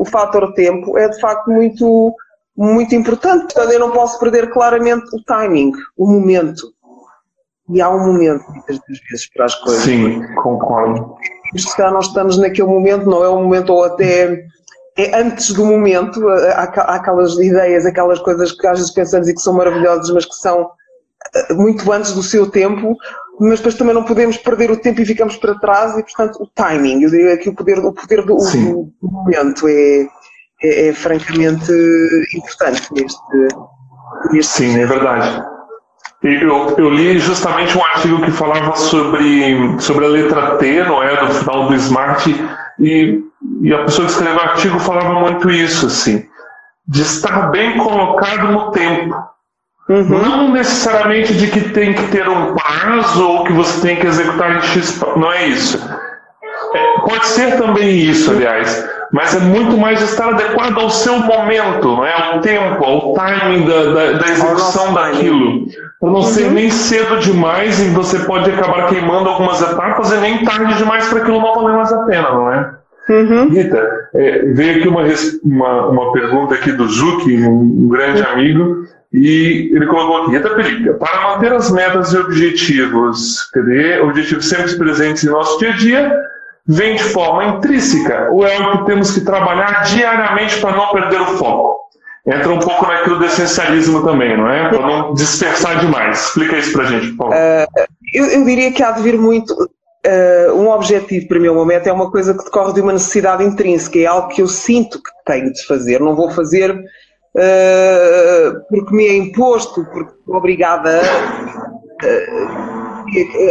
o 0.00 0.04
fator 0.06 0.54
tempo 0.54 0.96
é 0.96 1.08
de 1.08 1.20
facto 1.20 1.50
muito, 1.50 2.16
muito 2.56 2.94
importante. 2.94 3.52
Portanto, 3.52 3.70
eu 3.70 3.78
não 3.78 3.90
posso 3.90 4.18
perder 4.18 4.50
claramente 4.50 5.04
o 5.14 5.22
timing, 5.24 5.72
o 5.94 6.10
momento. 6.10 6.72
E 7.68 7.82
há 7.82 7.90
um 7.90 8.06
momento, 8.06 8.42
muitas 8.50 8.78
das 8.78 8.98
vezes, 9.10 9.30
para 9.30 9.44
as 9.44 9.54
coisas. 9.56 9.82
Sim, 9.82 10.22
concordo. 10.36 11.14
Se 11.54 11.76
calhar 11.76 11.92
nós 11.92 12.06
estamos 12.06 12.38
naquele 12.38 12.68
momento, 12.68 13.10
não 13.10 13.22
é 13.22 13.28
um 13.28 13.42
momento 13.42 13.74
ou 13.74 13.84
até 13.84 14.42
é 14.96 15.20
antes 15.20 15.52
do 15.52 15.66
momento, 15.66 16.26
há, 16.28 16.62
há 16.62 16.94
aquelas 16.94 17.34
ideias, 17.38 17.84
aquelas 17.84 18.18
coisas 18.20 18.52
que 18.52 18.66
às 18.66 18.78
vezes 18.78 18.94
pensamos 18.94 19.28
e 19.28 19.34
que 19.34 19.40
são 19.40 19.52
maravilhosas, 19.52 20.10
mas 20.10 20.24
que 20.24 20.34
são 20.34 20.70
eh, 21.34 21.52
muito 21.52 21.92
antes 21.92 22.12
do 22.12 22.22
seu 22.22 22.50
tempo, 22.50 22.96
mas 23.40 23.58
depois 23.58 23.74
também 23.74 23.94
não 23.94 24.04
podemos 24.04 24.36
perder 24.36 24.70
o 24.70 24.76
tempo 24.76 25.00
e 25.00 25.06
ficamos 25.06 25.36
para 25.36 25.58
trás 25.58 25.96
e, 25.96 26.02
portanto, 26.02 26.42
o 26.42 26.46
timing, 26.46 27.02
eu 27.02 27.10
diria 27.10 27.38
que 27.38 27.48
o 27.48 27.54
poder, 27.54 27.78
o 27.78 27.92
poder 27.92 28.22
do, 28.22 28.36
do 28.36 29.10
momento 29.10 29.66
é, 29.66 30.06
é, 30.62 30.88
é, 30.88 30.92
francamente 30.92 31.72
importante 32.36 32.86
neste, 32.92 33.20
neste 34.30 34.52
Sim, 34.52 34.78
é 34.78 34.84
verdade. 34.84 35.42
Eu, 36.22 36.76
eu, 36.76 36.90
li 36.90 37.18
justamente 37.18 37.78
um 37.78 37.82
artigo 37.82 38.20
que 38.20 38.30
falava 38.30 38.76
sobre, 38.76 39.80
sobre 39.80 40.04
a 40.04 40.08
letra 40.08 40.56
T, 40.58 40.84
não 40.84 41.02
é, 41.02 41.16
do 41.16 41.32
final 41.32 41.68
do 41.68 41.74
Smart, 41.76 42.30
e, 42.78 43.24
e 43.62 43.72
a 43.72 43.84
pessoa 43.84 44.06
que 44.06 44.12
escreveu 44.12 44.36
o 44.36 44.40
artigo 44.40 44.78
falava 44.80 45.18
muito 45.18 45.50
isso, 45.50 45.86
assim, 45.86 46.26
de 46.86 47.00
estar 47.00 47.50
bem 47.50 47.78
colocado 47.78 48.52
no 48.52 48.70
tempo. 48.70 49.16
Uhum. 49.90 50.22
Não 50.22 50.52
necessariamente 50.52 51.34
de 51.34 51.48
que 51.48 51.70
tem 51.70 51.92
que 51.92 52.04
ter 52.12 52.28
um 52.28 52.54
prazo 52.54 53.28
ou 53.28 53.42
que 53.42 53.52
você 53.52 53.88
tem 53.88 53.96
que 53.96 54.06
executar 54.06 54.56
em 54.56 54.60
X. 54.62 55.02
Não 55.16 55.32
é 55.32 55.48
isso. 55.48 55.84
É, 56.72 57.00
pode 57.00 57.26
ser 57.26 57.56
também 57.56 57.98
isso, 57.98 58.30
aliás, 58.30 58.88
mas 59.12 59.34
é 59.34 59.40
muito 59.40 59.76
mais 59.76 60.00
estar 60.00 60.28
adequado 60.28 60.78
ao 60.78 60.90
seu 60.90 61.18
momento, 61.18 61.88
não 61.88 62.06
é? 62.06 62.12
ao 62.12 62.40
tempo, 62.40 62.84
ao 62.84 63.14
timing 63.14 63.66
da, 63.66 63.84
da, 63.92 64.12
da 64.12 64.28
execução 64.28 64.94
daquilo. 64.94 65.66
Para 66.00 66.10
não 66.10 66.20
uhum. 66.20 66.22
ser 66.22 66.52
nem 66.52 66.70
cedo 66.70 67.18
demais 67.18 67.80
e 67.80 67.88
você 67.88 68.20
pode 68.20 68.48
acabar 68.48 68.86
queimando 68.86 69.28
algumas 69.28 69.60
etapas 69.60 70.12
e 70.12 70.16
nem 70.18 70.44
tarde 70.44 70.74
demais 70.74 71.08
para 71.08 71.18
aquilo 71.18 71.40
não 71.40 71.52
valer 71.52 71.76
mais 71.76 71.92
a 71.92 72.04
pena, 72.04 72.30
não 72.30 72.52
é? 72.52 72.74
Uhum. 73.08 73.48
Rita, 73.48 73.90
é, 74.14 74.38
veio 74.52 74.78
aqui 74.78 74.88
uma, 74.88 75.02
uma, 75.42 75.86
uma 75.88 76.12
pergunta 76.12 76.54
aqui 76.54 76.70
do 76.70 76.86
Zuki, 76.86 77.42
um, 77.44 77.60
um 77.60 77.88
grande 77.88 78.22
uhum. 78.22 78.32
amigo, 78.32 78.84
e 79.12 79.70
ele 79.74 79.86
colocou 79.86 80.22
aqui, 80.22 80.32
Rita 80.32 80.54
Perica, 80.54 80.94
para 80.94 81.20
manter 81.22 81.52
as 81.52 81.70
metas 81.70 82.12
e 82.12 82.18
objetivos, 82.18 83.42
cadê? 83.52 83.98
Objetivos 84.00 84.48
sempre 84.48 84.76
presentes 84.76 85.24
em 85.24 85.30
nosso 85.30 85.58
dia 85.58 85.70
a 85.70 85.76
dia, 85.76 86.16
vem 86.66 86.94
de 86.94 87.02
forma 87.04 87.56
intrínseca 87.56 88.30
ou 88.30 88.46
é 88.46 88.54
algo 88.56 88.78
que 88.78 88.86
temos 88.86 89.12
que 89.12 89.22
trabalhar 89.22 89.82
diariamente 89.82 90.60
para 90.60 90.76
não 90.76 90.92
perder 90.92 91.20
o 91.22 91.26
foco? 91.38 91.80
Entra 92.24 92.52
um 92.52 92.60
pouco 92.60 92.86
naquilo 92.86 93.18
do 93.18 93.24
essencialismo 93.24 94.04
também, 94.04 94.36
não 94.36 94.48
é? 94.48 94.68
Para 94.68 94.86
não 94.86 95.14
dispersar 95.14 95.80
demais. 95.80 96.26
Explica 96.26 96.58
isso 96.58 96.72
para 96.72 96.82
a 96.82 96.86
gente, 96.86 97.12
por 97.16 97.30
favor. 97.30 97.34
Uh, 97.34 97.86
eu, 98.14 98.26
eu, 98.26 98.44
diria 98.44 98.70
que 98.72 98.82
há 98.82 98.92
de 98.92 99.02
vir 99.02 99.18
muito. 99.18 99.52
Uh, 100.06 100.54
um 100.54 100.70
objetivo 100.70 101.28
para 101.28 101.38
mim, 101.38 101.48
uma 101.48 101.66
meta, 101.66 101.90
é 101.90 101.92
uma 101.92 102.10
coisa 102.10 102.32
que 102.32 102.44
decorre 102.44 102.72
de 102.74 102.80
uma 102.80 102.92
necessidade 102.92 103.44
intrínseca, 103.44 103.98
é 103.98 104.06
algo 104.06 104.28
que 104.28 104.40
eu 104.40 104.48
sinto 104.48 104.98
que 105.02 105.10
tenho 105.26 105.52
de 105.52 105.66
fazer. 105.66 106.00
Não 106.00 106.14
vou 106.14 106.30
fazer 106.30 106.74
uh, 107.36 108.60
porque 108.68 108.94
me 108.94 109.06
é 109.06 109.16
imposto, 109.16 109.84
porque 109.92 110.12
estou 110.12 110.36
obrigada 110.36 111.00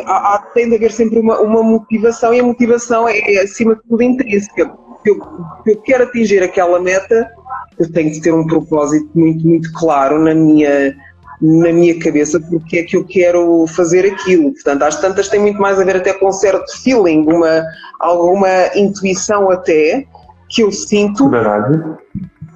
a 0.05 0.35
há, 0.35 0.37
tem 0.53 0.69
de 0.69 0.75
haver 0.75 0.91
sempre 0.91 1.19
uma, 1.19 1.39
uma, 1.39 1.61
motivação 1.61 2.33
e 2.33 2.39
a 2.39 2.43
motivação 2.43 3.07
é, 3.07 3.19
é 3.19 3.41
acima 3.41 3.75
de 3.75 3.81
tudo 3.83 4.01
intrínseca. 4.01 4.71
Se 5.03 5.09
eu, 5.09 5.19
eu 5.65 5.81
quero 5.81 6.03
atingir 6.03 6.41
aquela 6.43 6.79
meta, 6.79 7.29
eu 7.77 7.91
tenho 7.91 8.11
de 8.11 8.21
ter 8.21 8.33
um 8.33 8.45
propósito 8.45 9.09
muito, 9.13 9.45
muito 9.47 9.71
claro 9.73 10.19
na 10.19 10.33
minha, 10.33 10.95
na 11.41 11.71
minha 11.71 11.97
cabeça 11.99 12.39
porque 12.39 12.79
é 12.79 12.83
que 12.83 12.97
eu 12.97 13.05
quero 13.05 13.65
fazer 13.67 14.05
aquilo. 14.11 14.53
Portanto, 14.53 14.83
às 14.83 14.99
tantas 14.99 15.29
tem 15.29 15.39
muito 15.39 15.61
mais 15.61 15.79
a 15.79 15.83
ver 15.83 15.97
até 15.97 16.13
com 16.13 16.29
um 16.29 16.33
certo 16.33 16.81
feeling, 16.81 17.25
uma, 17.27 17.63
alguma 17.99 18.75
intuição 18.75 19.49
até, 19.51 20.05
que 20.49 20.63
eu 20.63 20.71
sinto. 20.71 21.29
Verdade 21.29 21.97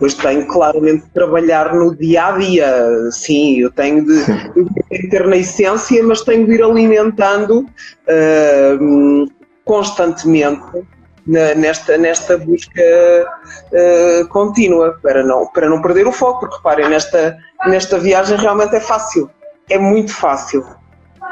depois 0.03 0.13
tenho 0.15 0.45
claramente 0.48 1.05
de 1.05 1.10
trabalhar 1.12 1.74
no 1.74 1.95
dia 1.95 2.25
a 2.27 2.31
dia. 2.38 3.12
Sim, 3.12 3.60
eu 3.60 3.72
tenho 3.72 4.05
de, 4.05 4.19
eu 4.53 4.67
tenho 4.89 5.01
de 5.03 5.10
ter 5.10 5.25
na 5.25 5.38
essência, 5.38 6.03
mas 6.03 6.22
tenho 6.22 6.45
de 6.45 6.55
ir 6.55 6.62
alimentando 6.62 7.60
uh, 7.62 9.31
constantemente 9.63 10.86
nesta, 11.25 11.98
nesta 11.98 12.38
busca 12.38 12.81
uh, 12.81 14.27
contínua 14.27 15.00
para 15.01 15.24
não, 15.24 15.48
para 15.48 15.69
não 15.69 15.81
perder 15.81 16.05
o 16.05 16.12
foco, 16.12 16.41
porque 16.41 16.57
reparem, 16.57 16.89
nesta, 16.89 17.38
nesta 17.67 17.98
viagem 17.98 18.38
realmente 18.38 18.75
é 18.75 18.81
fácil, 18.81 19.29
é 19.69 19.77
muito 19.77 20.13
fácil 20.13 20.65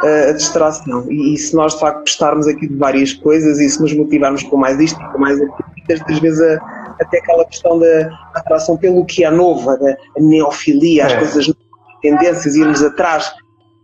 uh, 0.02 0.30
a 0.30 0.32
distração. 0.32 1.06
E, 1.10 1.34
e, 1.34 1.38
se 1.38 1.54
nós 1.54 1.74
de 1.74 1.82
facto 1.82 2.04
prestarmos 2.04 2.48
aqui 2.48 2.70
de 2.70 2.76
várias 2.78 3.12
coisas 3.12 3.60
e 3.60 3.70
se 3.70 3.82
nos 3.82 3.94
motivarmos 3.94 4.44
com 4.44 4.56
mais 4.56 4.80
isto, 4.80 4.98
com 5.12 5.18
mais 5.18 5.42
aquilo, 5.42 5.66
muitas 5.76 6.20
vezes 6.20 6.42
a 6.42 6.81
até 7.02 7.20
aquela 7.20 7.46
questão 7.46 7.80
da 7.80 8.10
atração 8.36 8.78
pelo 8.78 9.06
que 9.06 9.24
é 9.24 9.30
novo, 9.30 9.76
da 9.78 9.96
neofilia, 10.18 11.06
as 11.06 11.14
é. 11.14 11.18
coisas, 11.18 11.54
tendências, 12.02 12.56
irmos 12.56 12.84
atrás. 12.84 13.32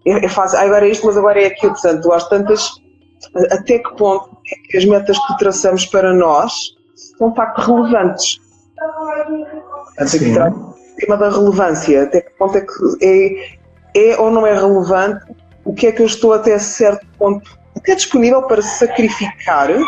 É, 0.06 0.26
é 0.26 0.30
fácil, 0.30 0.60
ah, 0.60 0.64
agora 0.64 0.88
é 0.88 0.92
isto, 0.92 1.06
mas 1.06 1.18
agora 1.18 1.42
é 1.42 1.48
aquilo. 1.48 1.74
Portanto, 1.74 2.14
às 2.14 2.28
tantas, 2.30 2.70
até 3.52 3.80
que 3.80 3.96
ponto 3.96 4.38
é 4.52 4.56
que 4.70 4.78
as 4.78 4.86
metas 4.86 5.18
que 5.26 5.38
traçamos 5.38 5.86
para 5.86 6.14
nós 6.14 6.54
são 7.18 7.30
de 7.30 7.36
facto 7.36 7.60
relevantes? 7.60 8.40
Portanto, 9.96 10.76
o 10.94 10.96
tema 10.96 11.18
da 11.18 11.30
relevância, 11.30 12.04
até 12.04 12.22
que 12.22 12.32
ponto 12.38 12.58
é 12.58 12.62
que 12.62 13.58
é, 13.96 14.12
é 14.12 14.18
ou 14.18 14.32
não 14.32 14.46
é 14.46 14.54
relevante, 14.54 15.26
o 15.66 15.74
que 15.74 15.88
é 15.88 15.92
que 15.92 16.02
eu 16.02 16.06
estou 16.06 16.34
até 16.34 16.58
certo 16.60 17.06
ponto 17.18 17.58
até 17.76 17.96
disponível 17.96 18.42
para 18.44 18.62
sacrificar, 18.62 19.70
eh, 19.70 19.80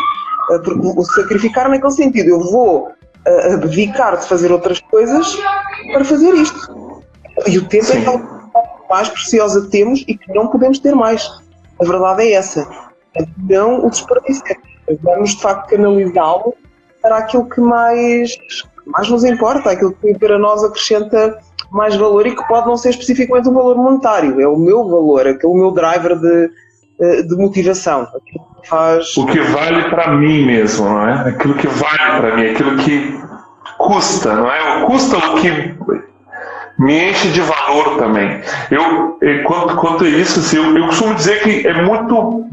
porque 0.64 0.80
o 0.80 1.04
sacrificar 1.04 1.68
naquele 1.68 1.92
sentido, 1.92 2.28
eu 2.28 2.40
vou 2.40 2.90
abdicar 3.26 4.18
de 4.18 4.26
fazer 4.26 4.50
outras 4.50 4.80
coisas 4.80 5.38
para 5.92 6.04
fazer 6.04 6.34
isto. 6.34 7.02
E 7.46 7.58
o 7.58 7.68
tempo 7.68 7.84
é 7.84 8.00
Sim. 8.00 8.04
é 8.04 8.08
a 8.08 8.88
mais 8.88 9.08
preciosa 9.08 9.62
que 9.62 9.68
temos 9.68 10.04
e 10.06 10.16
que 10.16 10.32
não 10.34 10.48
podemos 10.48 10.78
ter 10.78 10.94
mais. 10.94 11.30
A 11.80 11.84
verdade 11.84 12.24
é 12.24 12.32
essa. 12.32 12.68
Não 13.48 13.86
o 13.86 13.90
desperdício. 13.90 14.42
Vamos 15.02 15.30
de 15.30 15.40
facto 15.40 15.70
canalizá-lo 15.70 16.54
para 17.00 17.18
aquilo 17.18 17.48
que 17.48 17.60
mais, 17.60 18.36
mais 18.86 19.08
nos 19.08 19.24
importa, 19.24 19.70
aquilo 19.70 19.92
que 19.92 20.18
para 20.18 20.38
nós 20.38 20.62
acrescenta 20.62 21.38
mais 21.70 21.94
valor 21.94 22.26
e 22.26 22.34
que 22.34 22.48
pode 22.48 22.66
não 22.66 22.76
ser 22.76 22.90
especificamente 22.90 23.48
um 23.48 23.54
valor 23.54 23.76
monetário, 23.76 24.40
é 24.40 24.48
o 24.48 24.56
meu 24.56 24.88
valor, 24.88 25.26
aquele 25.26 25.54
meu 25.54 25.70
driver 25.70 26.18
de, 26.18 26.50
eh, 27.00 27.22
de 27.22 27.36
motivação. 27.36 28.06
Que 28.26 28.38
O 29.16 29.26
que 29.26 29.40
vale 29.40 29.90
para 29.90 30.12
mim 30.12 30.46
mesmo, 30.46 30.88
não 30.88 31.08
é? 31.08 31.28
Aquilo 31.28 31.54
que 31.54 31.66
vale 31.66 32.20
para 32.20 32.36
mim, 32.36 32.50
aquilo 32.50 32.76
que 32.76 33.20
custa, 33.78 34.34
não 34.34 34.50
é? 34.50 34.82
Custa 34.86 35.16
o 35.16 35.34
que 35.36 35.74
me 36.78 37.10
enche 37.10 37.28
de 37.28 37.40
valor 37.40 37.98
também. 37.98 38.40
Eu, 38.70 39.18
quanto, 39.44 39.76
quanto 39.76 40.04
a 40.04 40.08
isso, 40.08 40.40
assim, 40.40 40.56
eu, 40.56 40.76
eu 40.76 40.86
costumo 40.86 41.14
dizer 41.14 41.42
que 41.42 41.66
é 41.66 41.82
muito 41.82 42.48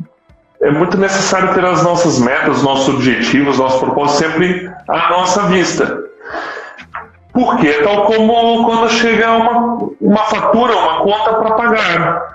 é 0.60 0.72
muito 0.72 0.98
necessário 0.98 1.54
ter 1.54 1.64
as 1.64 1.84
nossas 1.84 2.20
metas, 2.20 2.64
nossos 2.64 2.96
objetivos, 2.96 3.60
nossos 3.60 3.80
propósitos 3.80 4.18
sempre 4.18 4.72
à 4.90 5.10
nossa 5.12 5.44
vista. 5.44 6.04
Porque 7.32 7.72
tal 7.84 8.06
como 8.06 8.66
quando 8.66 8.90
chega 8.90 9.32
uma, 9.32 9.92
uma 10.02 10.24
fatura, 10.24 10.76
uma 10.76 11.04
conta 11.04 11.34
para 11.36 11.52
pagar. 11.52 12.27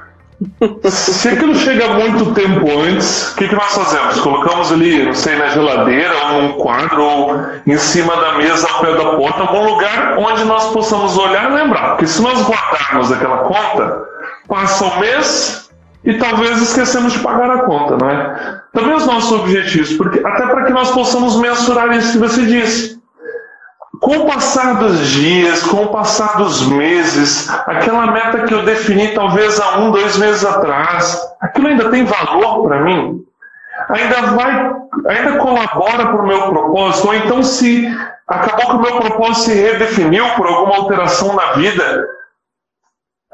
Se 0.90 1.28
aquilo 1.28 1.54
chega 1.54 1.88
muito 1.94 2.32
tempo 2.34 2.66
antes, 2.80 3.32
o 3.32 3.36
que, 3.36 3.48
que 3.48 3.54
nós 3.54 3.74
fazemos? 3.74 4.20
Colocamos 4.20 4.72
ali, 4.72 5.04
não 5.04 5.14
sei, 5.14 5.36
na 5.36 5.48
geladeira, 5.48 6.14
ou 6.32 6.42
num 6.42 6.52
quadro, 6.54 7.02
ou 7.02 7.46
em 7.66 7.76
cima 7.78 8.16
da 8.16 8.32
mesa, 8.38 8.68
ao 8.68 8.80
pé 8.80 8.94
da 8.94 9.16
porta, 9.16 9.40
algum 9.42 9.64
lugar 9.64 10.16
onde 10.18 10.44
nós 10.44 10.72
possamos 10.72 11.16
olhar 11.18 11.50
e 11.50 11.54
lembrar. 11.54 11.90
Porque 11.90 12.06
se 12.06 12.22
nós 12.22 12.40
guardarmos 12.46 13.12
aquela 13.12 13.38
conta, 13.38 14.04
passa 14.48 14.84
o 14.84 15.00
mês 15.00 15.70
e 16.04 16.14
talvez 16.14 16.60
esquecemos 16.60 17.12
de 17.12 17.20
pagar 17.20 17.50
a 17.50 17.58
conta, 17.64 17.96
não 17.96 18.10
é? 18.10 18.60
Também 18.72 18.94
os 18.94 19.06
nossos 19.06 19.32
objetivos, 19.32 19.92
porque 19.94 20.18
até 20.26 20.46
para 20.46 20.64
que 20.64 20.72
nós 20.72 20.90
possamos 20.90 21.36
mensurar 21.36 21.96
isso 21.96 22.12
que 22.12 22.18
você 22.18 22.44
disse. 22.46 23.01
Com 24.02 24.16
o 24.16 24.26
passar 24.26 24.80
dos 24.80 24.98
dias, 25.06 25.62
com 25.62 25.84
o 25.84 25.88
passar 25.90 26.36
dos 26.36 26.66
meses, 26.66 27.48
aquela 27.68 28.08
meta 28.08 28.42
que 28.42 28.52
eu 28.52 28.64
defini 28.64 29.14
talvez 29.14 29.60
há 29.60 29.78
um, 29.78 29.92
dois 29.92 30.18
meses 30.18 30.44
atrás, 30.44 31.22
aquilo 31.40 31.68
ainda 31.68 31.88
tem 31.88 32.04
valor 32.04 32.66
para 32.66 32.80
mim? 32.80 33.24
Ainda 33.90 34.22
vai, 34.32 34.72
ainda 35.06 35.38
colabora 35.38 36.06
para 36.06 36.20
o 36.20 36.26
meu 36.26 36.42
propósito? 36.48 37.06
Ou 37.06 37.14
então 37.14 37.44
se 37.44 37.96
acabou 38.26 38.70
que 38.70 38.76
o 38.76 38.80
meu 38.80 39.00
propósito 39.02 39.44
se 39.44 39.54
redefiniu 39.54 40.28
por 40.30 40.48
alguma 40.48 40.78
alteração 40.78 41.36
na 41.36 41.52
vida, 41.52 42.04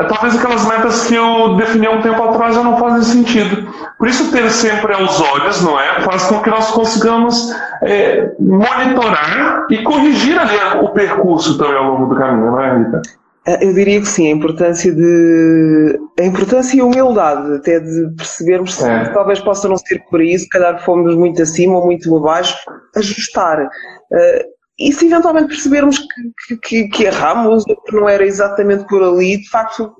talvez 0.07 0.37
aquelas 0.37 0.67
metas 0.67 1.07
que 1.07 1.15
eu 1.15 1.57
defini 1.57 1.87
há 1.87 1.91
um 1.91 2.01
tempo 2.01 2.23
atrás 2.23 2.55
já 2.55 2.63
não 2.63 2.79
fazem 2.79 3.03
sentido. 3.03 3.69
Por 3.99 4.07
isso, 4.07 4.31
ter 4.31 4.49
sempre 4.51 4.95
aos 4.95 5.21
olhos, 5.21 5.61
não 5.63 5.79
é? 5.79 6.01
Faz 6.03 6.27
com 6.27 6.41
que 6.41 6.51
nós 6.51 6.71
consigamos 6.71 7.53
é, 7.83 8.33
monitorar 8.39 9.67
e 9.71 9.83
corrigir 9.83 10.39
ali 10.39 10.57
o 10.83 10.89
percurso 10.91 11.59
também 11.59 11.77
ao 11.77 11.93
longo 11.93 12.15
do 12.15 12.21
caminho, 12.21 12.53
não 12.53 12.61
é, 12.61 12.79
Rita? 12.79 13.03
É, 13.49 13.65
eu 13.67 13.73
diria 13.73 13.99
que 13.99 14.07
sim, 14.07 14.29
a 14.29 14.31
importância 14.31 14.95
de 14.95 15.99
a 16.21 16.25
importância 16.25 16.77
e 16.77 16.81
a 16.81 16.85
humildade 16.85 17.55
até 17.55 17.81
de 17.81 18.15
percebermos 18.15 18.83
é. 18.83 19.07
que 19.07 19.15
talvez 19.15 19.41
possa 19.41 19.69
não 19.69 19.77
ser 19.79 20.05
por 20.11 20.21
isso, 20.21 20.45
se 20.45 20.51
calhar 20.51 20.85
fomos 20.85 21.15
muito 21.17 21.41
acima 21.41 21.79
ou 21.79 21.87
muito 21.87 22.15
abaixo, 22.15 22.55
ajustar. 22.95 23.63
Uh, 23.63 24.58
e 24.79 24.93
se 24.93 25.07
eventualmente 25.07 25.49
percebermos 25.49 25.99
que, 25.99 26.57
que, 26.59 26.89
que 26.89 27.05
erramos 27.05 27.65
ou 27.69 27.77
que 27.83 27.97
não 27.97 28.09
era 28.09 28.25
exatamente 28.25 28.87
por 28.87 29.03
ali, 29.03 29.39
de 29.39 29.49
facto, 29.51 29.93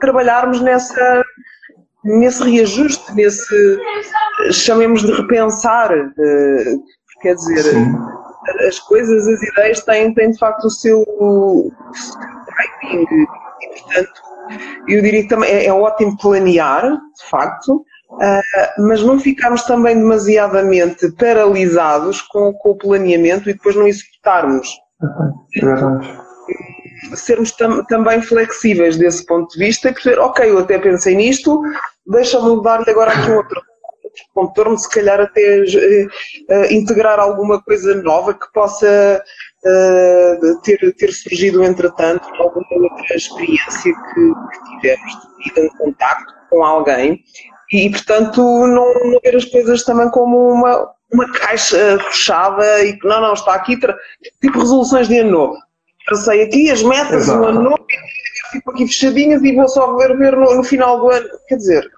trabalharmos 0.00 0.60
nessa, 0.60 1.24
nesse 2.04 2.42
reajuste, 2.42 3.14
nesse, 3.14 3.78
chamemos 4.50 5.02
de 5.02 5.12
repensar, 5.12 5.92
uh, 5.92 6.82
quer 7.22 7.34
dizer, 7.36 7.62
Sim. 7.62 7.94
as 8.66 8.78
coisas, 8.80 9.28
as 9.28 9.42
ideias 9.42 9.80
têm, 9.84 10.12
têm 10.14 10.32
de 10.32 10.38
facto 10.38 10.64
o 10.64 10.70
seu, 10.70 11.00
o 11.02 11.70
seu 11.94 12.14
timing 12.82 13.04
e, 13.04 13.26
portanto, 13.68 14.22
eu 14.88 15.00
diria 15.00 15.22
que 15.22 15.28
também 15.28 15.50
é, 15.50 15.66
é 15.66 15.72
ótimo 15.72 16.16
planear, 16.18 16.82
de 16.82 17.30
facto, 17.30 17.84
Uh, 18.14 18.82
mas 18.86 19.02
não 19.02 19.18
ficarmos 19.18 19.62
também 19.62 19.96
demasiadamente 19.96 21.10
paralisados 21.12 22.20
com, 22.20 22.52
com, 22.52 22.70
o 22.70 22.78
planeamento 22.78 23.50
e 23.50 23.54
depois 23.54 23.74
não 23.74 23.88
executarmos. 23.88 24.68
É 25.56 27.16
Sermos 27.16 27.50
tam, 27.52 27.84
também 27.84 28.22
flexíveis 28.22 28.96
desse 28.96 29.26
ponto 29.26 29.50
de 29.50 29.58
vista 29.58 29.88
e 29.88 29.92
perceber, 29.92 30.20
ok, 30.20 30.48
eu 30.48 30.58
até 30.58 30.78
pensei 30.78 31.16
nisto, 31.16 31.60
deixa-me 32.06 32.62
dar-lhe 32.62 32.88
agora 32.88 33.10
aqui 33.12 33.30
um 33.30 33.36
outro 33.36 33.60
contorno, 34.32 34.78
se 34.78 34.88
calhar 34.88 35.20
até 35.20 35.60
uh, 35.60 36.72
integrar 36.72 37.18
alguma 37.18 37.60
coisa 37.62 37.94
nova 38.02 38.32
que 38.32 38.46
possa 38.52 39.20
uh, 39.64 40.60
ter, 40.62 40.94
ter 40.96 41.12
surgido 41.12 41.64
entretanto, 41.64 42.26
alguma 42.38 42.66
outra 42.70 43.16
experiência 43.16 43.92
que, 43.92 44.32
que 44.52 44.80
tivemos 44.80 45.12
de 45.12 45.44
vida 45.44 45.60
em 45.60 45.76
contacto 45.76 46.32
com 46.48 46.64
alguém 46.64 47.22
e, 47.72 47.90
portanto, 47.90 48.40
não, 48.40 48.94
não 48.94 49.20
ver 49.22 49.36
as 49.36 49.44
coisas 49.44 49.84
também 49.84 50.08
como 50.10 50.52
uma, 50.52 50.90
uma 51.12 51.32
caixa 51.32 51.98
fechada 52.10 52.84
e 52.84 52.98
que 52.98 53.06
não, 53.06 53.20
não, 53.20 53.32
está 53.32 53.54
aqui, 53.54 53.78
tipo 54.40 54.58
resoluções 54.58 55.08
de 55.08 55.18
ano 55.18 55.30
novo. 55.30 55.56
Tracei 56.06 56.42
aqui 56.42 56.70
as 56.70 56.82
metas 56.82 57.26
do 57.26 57.44
ano 57.44 57.62
novo, 57.62 57.86
fico 58.52 58.70
aqui 58.70 58.86
fechadinhas 58.86 59.42
e 59.42 59.54
vou 59.54 59.68
só 59.68 59.96
ver, 59.96 60.16
ver 60.16 60.36
no, 60.36 60.56
no 60.56 60.62
final 60.62 61.00
do 61.00 61.10
ano. 61.10 61.28
Quer 61.48 61.56
dizer, 61.56 61.90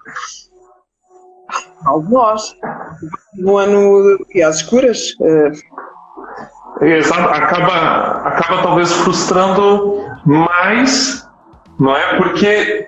algo 1.85 2.07
de 2.07 2.13
nós. 2.13 2.55
No 3.35 3.57
ano 3.57 4.17
que 4.31 4.41
às 4.41 4.57
escuras. 4.57 5.13
Uh... 5.19 5.51
Exato, 6.85 7.29
acaba, 7.29 8.27
acaba 8.27 8.61
talvez 8.61 8.91
frustrando 8.91 9.99
mais, 10.25 11.27
não 11.79 11.95
é? 11.95 12.17
Porque 12.17 12.87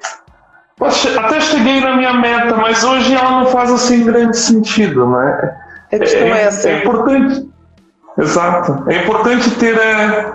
até 0.81 1.41
cheguei 1.41 1.81
na 1.81 1.95
minha 1.95 2.13
meta, 2.13 2.55
mas 2.55 2.83
hoje 2.83 3.13
ela 3.13 3.31
não 3.31 3.45
faz 3.47 3.71
assim 3.71 4.05
grande 4.05 4.37
sentido, 4.37 5.07
né? 5.07 5.55
A 5.91 5.97
questão 5.97 6.27
é, 6.27 6.29
é 6.29 6.43
essa. 6.43 6.69
É 6.69 6.77
importante. 6.77 7.49
Exato. 8.17 8.89
É 8.89 9.03
importante 9.03 9.51
ter 9.51 9.77
é, 9.77 10.31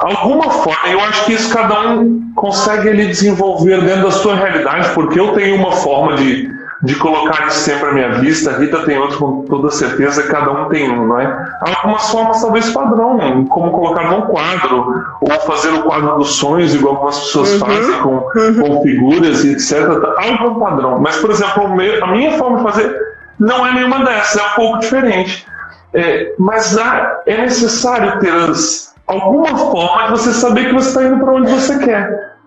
alguma 0.00 0.50
forma. 0.50 0.88
Eu 0.88 1.00
acho 1.00 1.24
que 1.24 1.32
isso 1.32 1.52
cada 1.52 1.80
um 1.90 2.32
consegue 2.34 2.88
ele 2.88 3.06
desenvolver 3.06 3.80
dentro 3.82 4.02
da 4.02 4.10
sua 4.10 4.34
realidade, 4.34 4.90
porque 4.94 5.18
eu 5.18 5.34
tenho 5.34 5.56
uma 5.56 5.72
forma 5.72 6.16
de 6.16 6.57
de 6.82 6.94
colocar 6.94 7.48
isso 7.48 7.60
sempre 7.60 7.88
à 7.88 7.92
minha 7.92 8.10
vista. 8.20 8.50
A 8.50 8.58
Rita 8.58 8.84
tem 8.84 8.98
outro 8.98 9.18
com 9.18 9.42
toda 9.42 9.70
certeza, 9.70 10.22
cada 10.24 10.50
um 10.50 10.68
tem 10.68 10.90
um, 10.90 11.06
não 11.06 11.20
é? 11.20 11.26
Há 11.26 11.76
algumas 11.76 12.08
formas 12.10 12.40
talvez 12.40 12.70
padrão, 12.70 13.44
como 13.46 13.72
colocar 13.72 14.10
num 14.10 14.22
quadro, 14.22 15.04
ou 15.20 15.30
fazer 15.40 15.70
o 15.70 15.82
quadro 15.82 16.16
dos 16.18 16.36
sonhos, 16.36 16.74
igual 16.74 16.94
algumas 16.94 17.18
pessoas 17.18 17.52
uhum. 17.54 17.58
fazem 17.58 18.00
com, 18.00 18.30
uhum. 18.34 18.60
com 18.60 18.82
figuras 18.82 19.44
e 19.44 19.52
etc. 19.52 19.88
Há 20.16 20.42
algum 20.42 20.60
padrão. 20.60 21.00
Mas, 21.00 21.16
por 21.16 21.30
exemplo, 21.30 21.64
a 21.64 22.06
minha 22.12 22.32
forma 22.38 22.58
de 22.58 22.62
fazer 22.64 23.00
não 23.38 23.66
é 23.66 23.72
nenhuma 23.72 24.04
dessas, 24.04 24.40
é 24.40 24.44
um 24.44 24.54
pouco 24.54 24.78
diferente. 24.78 25.46
É, 25.94 26.34
mas 26.38 26.76
há, 26.76 27.22
é 27.26 27.38
necessário 27.38 28.20
ter 28.20 28.32
as, 28.32 28.94
alguma 29.06 29.56
forma 29.56 30.04
de 30.04 30.10
você 30.10 30.32
saber 30.32 30.66
que 30.66 30.74
você 30.74 30.88
está 30.88 31.04
indo 31.04 31.24
para 31.24 31.32
onde 31.32 31.50
você 31.50 31.78
quer 31.78 32.37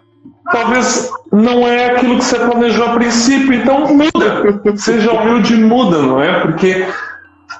talvez 0.51 1.11
não 1.31 1.67
é 1.67 1.91
aquilo 1.91 2.17
que 2.17 2.25
você 2.25 2.39
planejou 2.39 2.85
a 2.85 2.93
princípio, 2.93 3.53
então 3.53 3.87
muda. 3.87 4.61
Seja 4.75 5.11
humilde 5.11 5.53
e 5.53 5.63
muda, 5.63 5.99
não 5.99 6.21
é? 6.21 6.39
Porque 6.41 6.85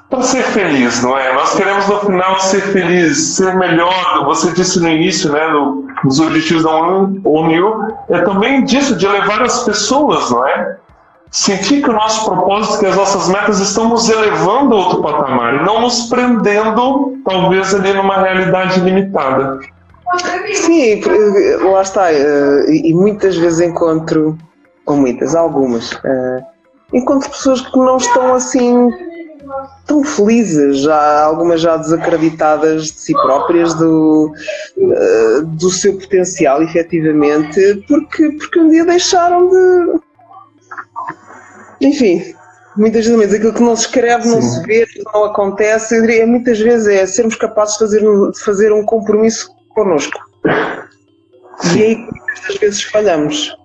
para 0.09 0.23
ser 0.23 0.43
feliz, 0.43 1.01
não 1.01 1.17
é? 1.17 1.33
Nós 1.33 1.55
queremos 1.55 1.87
no 1.87 1.99
final 1.99 2.39
ser 2.39 2.61
feliz, 2.61 3.35
ser 3.35 3.55
melhor. 3.55 4.25
Você 4.25 4.51
disse 4.51 4.79
no 4.81 4.89
início, 4.89 5.31
né, 5.31 5.47
no, 5.47 5.87
nos 6.03 6.19
objetivos 6.19 6.63
da 6.63 6.71
ONU, 6.71 7.95
é 8.09 8.19
também 8.19 8.63
disso, 8.65 8.97
de 8.97 9.05
elevar 9.05 9.41
as 9.41 9.63
pessoas, 9.63 10.29
não 10.29 10.45
é? 10.45 10.77
Sentir 11.31 11.81
que 11.81 11.89
o 11.89 11.93
nosso 11.93 12.25
propósito, 12.25 12.79
que 12.79 12.85
as 12.87 12.95
nossas 12.97 13.29
metas 13.29 13.59
estão 13.61 13.87
nos 13.87 14.09
elevando 14.09 14.75
a 14.75 14.79
outro 14.79 15.01
patamar 15.01 15.55
e 15.55 15.63
não 15.63 15.79
nos 15.79 16.09
prendendo, 16.09 17.17
talvez, 17.23 17.73
ali 17.73 17.93
numa 17.93 18.17
realidade 18.17 18.81
limitada. 18.81 19.59
Sim, 20.53 21.01
lá 21.71 21.81
está. 21.81 22.11
Eh, 22.11 22.65
e 22.69 22.93
muitas 22.93 23.35
vezes 23.37 23.61
encontro, 23.61 24.37
ou 24.85 24.97
muitas, 24.97 25.35
algumas, 25.35 25.91
eh, 26.03 26.43
encontro 26.93 27.29
pessoas 27.29 27.61
que 27.61 27.77
não 27.77 27.97
estão 27.97 28.33
assim 28.33 28.89
tão 29.85 30.03
felizes, 30.03 30.79
já, 30.79 31.23
algumas 31.23 31.61
já 31.61 31.75
desacreditadas 31.77 32.85
de 32.85 32.99
si 32.99 33.13
próprias, 33.13 33.73
do, 33.73 34.31
eh, 34.77 35.41
do 35.43 35.69
seu 35.69 35.97
potencial, 35.97 36.61
efetivamente, 36.61 37.83
porque, 37.87 38.29
porque 38.31 38.59
um 38.59 38.69
dia 38.69 38.85
deixaram 38.85 39.49
de. 39.49 39.99
Enfim, 41.81 42.35
muitas 42.77 43.05
vezes 43.05 43.33
aquilo 43.33 43.53
que 43.53 43.63
não 43.63 43.75
se 43.75 43.85
escreve, 43.85 44.27
não 44.27 44.41
Sim. 44.41 44.49
se 44.49 44.63
vê, 44.63 44.87
não 45.13 45.25
acontece, 45.25 45.97
eu 45.97 46.01
diria, 46.01 46.27
muitas 46.27 46.59
vezes 46.59 46.87
é 46.87 47.05
sermos 47.05 47.35
capazes 47.35 47.73
de 47.73 47.79
fazer, 47.79 48.01
de 48.01 48.39
fazer 48.39 48.71
um 48.71 48.83
compromisso 48.83 49.51
connosco. 49.73 50.19
E 51.75 51.83
aí 51.83 51.95
muitas 51.97 52.57
vezes 52.59 52.83
falhamos. 52.83 53.55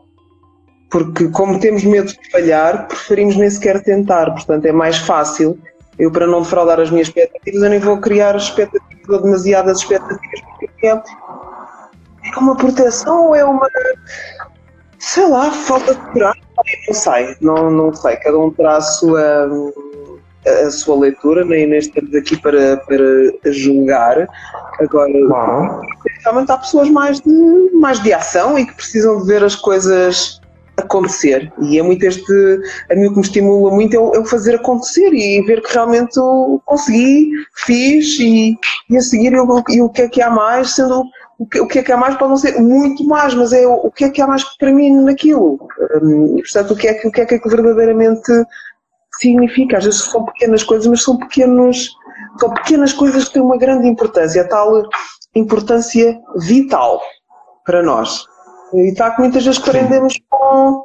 Porque 0.90 1.28
como 1.28 1.58
temos 1.58 1.84
medo 1.84 2.08
de 2.08 2.30
falhar, 2.30 2.86
preferimos 2.86 3.36
nem 3.36 3.50
sequer 3.50 3.82
tentar. 3.82 4.30
Portanto, 4.30 4.64
é 4.66 4.72
mais 4.72 4.96
fácil. 4.98 5.58
Eu, 5.98 6.10
para 6.10 6.26
não 6.26 6.42
defraudar 6.42 6.78
as 6.78 6.90
minhas 6.90 7.08
expectativas, 7.08 7.62
eu 7.62 7.70
nem 7.70 7.78
vou 7.78 7.98
criar 7.98 8.36
expectativas 8.36 9.08
ou 9.08 9.22
demasiadas 9.22 9.78
expectativas, 9.78 10.40
porque 10.58 10.86
é, 10.86 10.90
é 10.90 12.38
uma 12.38 12.54
proteção 12.54 13.28
ou 13.28 13.34
é 13.34 13.44
uma, 13.44 13.66
sei 14.98 15.26
lá, 15.26 15.50
falta 15.50 15.94
de 15.94 16.00
coragem? 16.12 16.42
Não 16.86 16.94
sei, 16.94 17.36
não, 17.40 17.70
não 17.70 17.94
sei. 17.94 18.16
Cada 18.16 18.38
um 18.38 18.50
terá 18.50 18.76
a 18.76 18.80
sua, 18.80 19.48
a 20.46 20.70
sua 20.70 20.98
leitura, 20.98 21.44
nem, 21.44 21.66
nem 21.66 21.78
estamos 21.78 22.14
aqui 22.14 22.36
para, 22.40 22.76
para 22.78 23.52
julgar. 23.52 24.28
Agora, 24.80 25.12
realmente 26.22 26.52
há 26.52 26.58
pessoas 26.58 26.90
mais 26.90 27.20
de, 27.20 27.70
mais 27.74 28.02
de 28.02 28.12
ação 28.12 28.58
e 28.58 28.66
que 28.66 28.74
precisam 28.74 29.20
de 29.20 29.26
ver 29.26 29.42
as 29.42 29.56
coisas 29.56 30.40
acontecer. 30.76 31.52
E 31.62 31.78
é 31.78 31.82
muito 31.82 32.04
este. 32.04 32.32
A 32.90 32.94
mim 32.94 33.06
o 33.06 33.10
que 33.10 33.16
me 33.16 33.22
estimula 33.22 33.70
muito 33.70 33.94
é 33.94 33.98
o, 33.98 34.14
é 34.14 34.18
o 34.18 34.24
fazer 34.24 34.56
acontecer 34.56 35.12
e 35.12 35.42
ver 35.42 35.62
que 35.62 35.72
realmente 35.72 36.16
eu 36.16 36.60
consegui, 36.64 37.30
fiz 37.54 38.18
e, 38.20 38.56
e 38.90 38.96
a 38.96 39.00
seguir 39.00 39.32
eu, 39.32 39.46
e 39.70 39.80
o 39.80 39.88
que 39.88 40.02
é 40.02 40.08
que 40.08 40.22
há 40.22 40.30
mais, 40.30 40.74
sendo 40.74 41.04
o 41.38 41.46
que, 41.46 41.60
o 41.60 41.66
que 41.66 41.78
é 41.78 41.82
que 41.82 41.92
há 41.92 41.96
mais 41.96 42.16
pode 42.16 42.30
não 42.30 42.36
ser 42.36 42.58
muito 42.60 43.04
mais, 43.04 43.34
mas 43.34 43.52
é 43.52 43.66
o, 43.66 43.74
o 43.74 43.90
que 43.90 44.04
é 44.04 44.10
que 44.10 44.22
há 44.22 44.26
mais 44.26 44.42
para 44.56 44.72
mim 44.72 45.02
naquilo. 45.02 45.58
E 46.36 46.42
portanto, 46.42 46.72
o 46.72 46.76
que 46.76 46.88
é 46.88 46.94
que, 46.94 47.08
o 47.08 47.12
que, 47.12 47.20
é 47.20 47.26
que 47.26 47.48
verdadeiramente 47.48 48.32
significa. 49.20 49.78
Às 49.78 49.84
vezes 49.84 50.00
são 50.02 50.24
pequenas 50.24 50.62
coisas, 50.62 50.86
mas 50.86 51.02
são 51.02 51.16
pequenos, 51.16 51.90
são 52.38 52.50
pequenas 52.54 52.92
coisas 52.92 53.24
que 53.24 53.34
têm 53.34 53.42
uma 53.42 53.58
grande 53.58 53.88
importância, 53.88 54.42
a 54.42 54.48
tal 54.48 54.82
importância 55.34 56.18
vital 56.38 57.00
para 57.64 57.82
nós. 57.82 58.24
E 58.72 58.90
está 58.90 59.10
que 59.10 59.20
muitas 59.20 59.44
vezes 59.44 59.60
prendemos 59.60 60.14
com, 60.28 60.82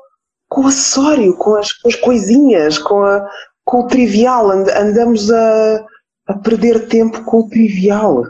com 0.49 0.61
o 0.61 0.67
acessório, 0.67 1.35
com 1.37 1.55
as, 1.55 1.71
com 1.73 1.89
as 1.89 1.95
coisinhas, 1.95 2.77
com, 2.77 3.03
a, 3.03 3.27
com 3.63 3.81
o 3.81 3.87
trivial, 3.87 4.49
andamos 4.51 5.31
a, 5.31 5.85
a 6.27 6.33
perder 6.35 6.87
tempo 6.87 7.23
com 7.23 7.39
o 7.39 7.49
trivial 7.49 8.23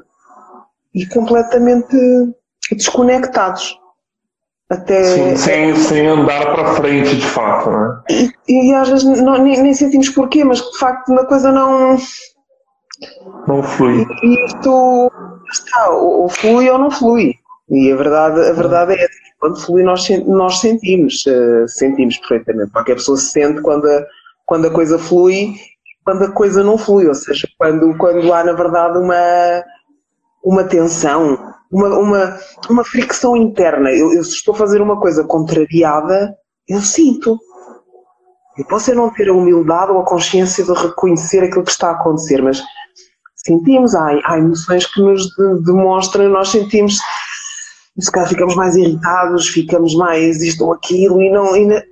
e 0.93 1.05
completamente 1.07 1.95
desconectados. 2.71 3.77
Até, 4.71 5.03
Sim, 5.03 5.35
sem, 5.35 5.75
sem 5.75 6.07
andar 6.07 6.53
para 6.53 6.75
frente, 6.75 7.17
de 7.17 7.25
fato, 7.25 7.69
né? 7.69 8.01
E, 8.47 8.69
e 8.69 8.73
às 8.73 8.89
vezes 8.89 9.21
não, 9.21 9.37
nem, 9.37 9.61
nem, 9.61 9.73
sentimos 9.73 10.09
porquê, 10.09 10.45
mas 10.45 10.61
de 10.61 10.77
facto 10.77 11.09
uma 11.09 11.25
coisa 11.25 11.51
não. 11.51 11.97
Não 13.47 13.61
flui. 13.61 14.05
E 14.23 14.45
isto 14.45 15.11
está, 15.51 15.89
ou, 15.89 16.21
ou 16.21 16.29
flui 16.29 16.69
ou 16.69 16.77
não 16.77 16.89
flui. 16.89 17.33
E 17.69 17.91
a 17.91 17.95
verdade, 17.97 18.39
a 18.39 18.53
verdade 18.53 18.93
é 18.93 19.07
que 19.07 19.13
quando 19.39 19.59
flui 19.59 19.83
nós, 19.83 20.07
nós 20.25 20.59
sentimos, 20.59 21.25
uh, 21.25 21.67
sentimos 21.67 22.17
perfeitamente. 22.17 22.71
Qualquer 22.71 22.95
pessoa 22.95 23.17
se 23.17 23.31
sente 23.31 23.61
quando 23.61 23.85
a, 23.87 24.05
quando 24.45 24.67
a 24.67 24.71
coisa 24.71 24.97
flui 24.97 25.53
quando 26.03 26.23
a 26.23 26.31
coisa 26.31 26.63
não 26.63 26.77
flui, 26.77 27.07
ou 27.07 27.13
seja, 27.13 27.47
quando, 27.57 27.95
quando 27.97 28.33
há 28.33 28.43
na 28.43 28.53
verdade 28.53 28.97
uma, 28.97 29.63
uma 30.43 30.63
tensão, 30.63 31.50
uma, 31.71 31.87
uma, 31.97 32.39
uma 32.69 32.83
fricção 32.83 33.35
interna. 33.35 33.91
Eu, 33.91 34.13
eu, 34.13 34.23
se 34.23 34.33
estou 34.33 34.53
a 34.53 34.57
fazer 34.57 34.81
uma 34.81 34.99
coisa 34.99 35.23
contrariada, 35.23 36.35
eu 36.67 36.81
sinto. 36.81 37.39
Eu 38.57 38.65
posso 38.65 38.93
não 38.93 39.09
ter 39.09 39.29
a 39.29 39.33
humildade 39.33 39.91
ou 39.91 40.01
a 40.01 40.05
consciência 40.05 40.63
de 40.63 40.73
reconhecer 40.73 41.43
aquilo 41.43 41.63
que 41.63 41.71
está 41.71 41.89
a 41.89 41.93
acontecer, 41.93 42.41
mas 42.41 42.61
sentimos, 43.35 43.95
há, 43.95 44.19
há 44.25 44.37
emoções 44.37 44.85
que 44.85 45.01
nos 45.01 45.23
de, 45.23 45.63
demonstram, 45.63 46.29
nós 46.29 46.49
sentimos, 46.49 46.99
se 47.97 48.11
calhar 48.11 48.27
ficamos 48.27 48.55
mais 48.55 48.75
irritados, 48.75 49.47
ficamos 49.47 49.95
mais 49.95 50.41
isto 50.41 50.65
ou 50.65 50.73
aquilo, 50.73 51.21
e, 51.21 51.31
não, 51.31 51.55
e, 51.55 51.83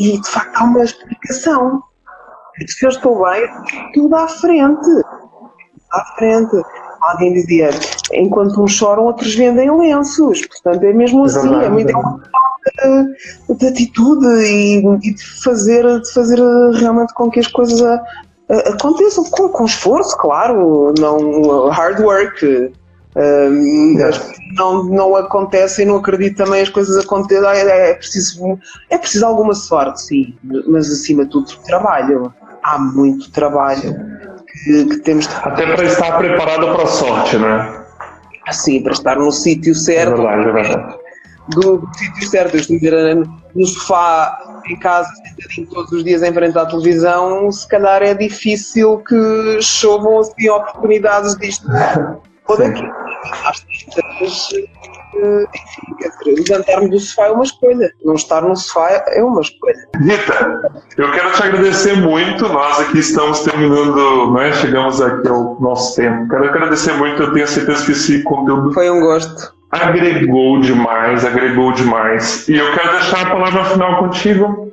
e 0.00 0.20
de 0.20 0.28
facto 0.28 0.56
há 0.56 0.64
uma 0.64 0.84
explicação. 0.84 1.82
Se 2.66 2.84
eu 2.84 2.90
estou 2.90 3.24
bem, 3.24 3.48
tudo 3.94 4.14
à 4.14 4.28
frente. 4.28 4.90
À 5.92 6.04
frente. 6.16 6.62
Alguém 7.00 7.32
dizia, 7.32 7.70
enquanto 8.12 8.62
uns 8.62 8.72
choram, 8.72 9.04
outros 9.04 9.34
vendem 9.34 9.70
lenços. 9.70 10.46
Portanto, 10.46 10.84
é 10.84 10.92
mesmo 10.92 11.24
assim, 11.24 11.54
é 11.62 11.68
muito 11.68 11.92
de, 13.48 13.54
de 13.56 13.66
atitude 13.66 14.26
e, 14.26 14.78
e, 15.02 15.14
de, 15.14 15.42
fazer, 15.42 15.82
de 16.00 16.12
fazer 16.12 16.38
realmente 16.74 17.12
com 17.14 17.30
que 17.30 17.40
as 17.40 17.46
coisas 17.46 17.82
a, 17.82 17.94
a, 18.48 18.58
aconteçam 18.70 19.24
com, 19.24 19.48
com 19.48 19.64
esforço, 19.64 20.16
claro, 20.16 20.94
não 20.98 21.68
hard 21.68 22.00
work. 22.00 22.72
Um, 23.14 23.94
não, 24.56 24.84
não 24.84 25.14
acontece 25.16 25.82
e 25.82 25.84
não 25.84 25.96
acredito 25.96 26.38
também 26.38 26.62
as 26.62 26.70
coisas 26.70 26.96
aconteçam. 27.04 27.50
É, 27.50 27.90
é, 27.90 27.94
preciso, 27.94 28.58
é 28.88 28.96
preciso 28.96 29.26
alguma 29.26 29.54
sorte, 29.54 30.00
sim, 30.00 30.34
mas 30.66 30.90
acima 30.90 31.24
de 31.24 31.30
tudo 31.30 31.52
trabalho. 31.66 32.32
Há 32.62 32.78
muito 32.78 33.30
trabalho 33.30 33.94
que, 34.46 34.84
que 34.86 34.96
temos. 34.98 35.28
Até 35.42 35.74
para 35.74 35.84
estar 35.84 36.16
preparado 36.16 36.72
para 36.72 36.84
a 36.84 36.86
sorte, 36.86 37.36
né? 37.36 37.81
Sim, 38.50 38.82
para 38.82 38.92
estar 38.92 39.16
no 39.16 39.30
sítio 39.30 39.74
certo. 39.74 40.22
É 40.22 40.36
verdade, 40.36 40.48
é 40.48 40.52
verdade. 40.52 40.98
Do, 41.48 41.78
do 41.78 41.98
sítio 41.98 42.28
certo, 42.28 42.56
eu 42.56 42.60
estou 42.60 43.34
no 43.54 43.66
sofá 43.66 44.62
em 44.68 44.76
casa, 44.78 45.10
sentadinho 45.14 45.66
todos 45.68 45.92
os 45.92 46.04
dias 46.04 46.22
em 46.22 46.32
frente 46.32 46.56
à 46.56 46.66
televisão, 46.66 47.50
se 47.50 47.66
calhar 47.68 48.02
é 48.02 48.14
difícil 48.14 48.98
que 48.98 49.60
chovam 49.60 50.20
assim 50.20 50.48
oportunidades 50.48 51.36
disto 51.36 51.66
ou 52.46 52.56
daquilo. 52.56 52.92
Às 53.44 53.64
tantas, 53.94 54.48
enfim, 55.14 55.96
quer 55.98 56.08
dizer, 56.08 56.52
levantar-me 56.52 56.88
do 56.88 56.98
sofá 56.98 57.26
é 57.26 57.30
uma 57.30 57.44
escolha, 57.44 57.92
não 58.04 58.14
estar 58.14 58.42
no 58.42 58.56
sofá 58.56 59.04
é 59.08 59.22
uma 59.22 59.40
escolha. 59.40 59.88
Rita, 60.00 60.72
eu 60.96 61.12
quero 61.12 61.32
te 61.32 61.42
agradecer 61.42 61.96
muito, 61.96 62.48
nós 62.48 62.80
aqui 62.80 62.98
estamos 62.98 63.40
terminando, 63.40 64.32
né, 64.32 64.52
chegamos 64.52 65.00
aqui 65.00 65.28
ao 65.28 65.60
nosso 65.60 65.96
tempo. 65.96 66.28
Quero 66.28 66.44
agradecer 66.44 66.92
muito, 66.94 67.22
eu 67.22 67.32
tenho 67.32 67.46
certeza 67.46 67.84
que 67.84 67.92
esse 67.92 68.22
conteúdo 68.22 68.72
foi 68.72 68.90
um 68.90 69.00
gosto. 69.00 69.54
Agregou 69.70 70.60
demais, 70.60 71.24
agregou 71.24 71.72
demais. 71.72 72.46
E 72.48 72.56
eu 72.56 72.74
quero 72.74 72.92
deixar 72.92 73.26
a 73.26 73.30
palavra 73.30 73.64
final 73.64 73.98
contigo. 74.00 74.70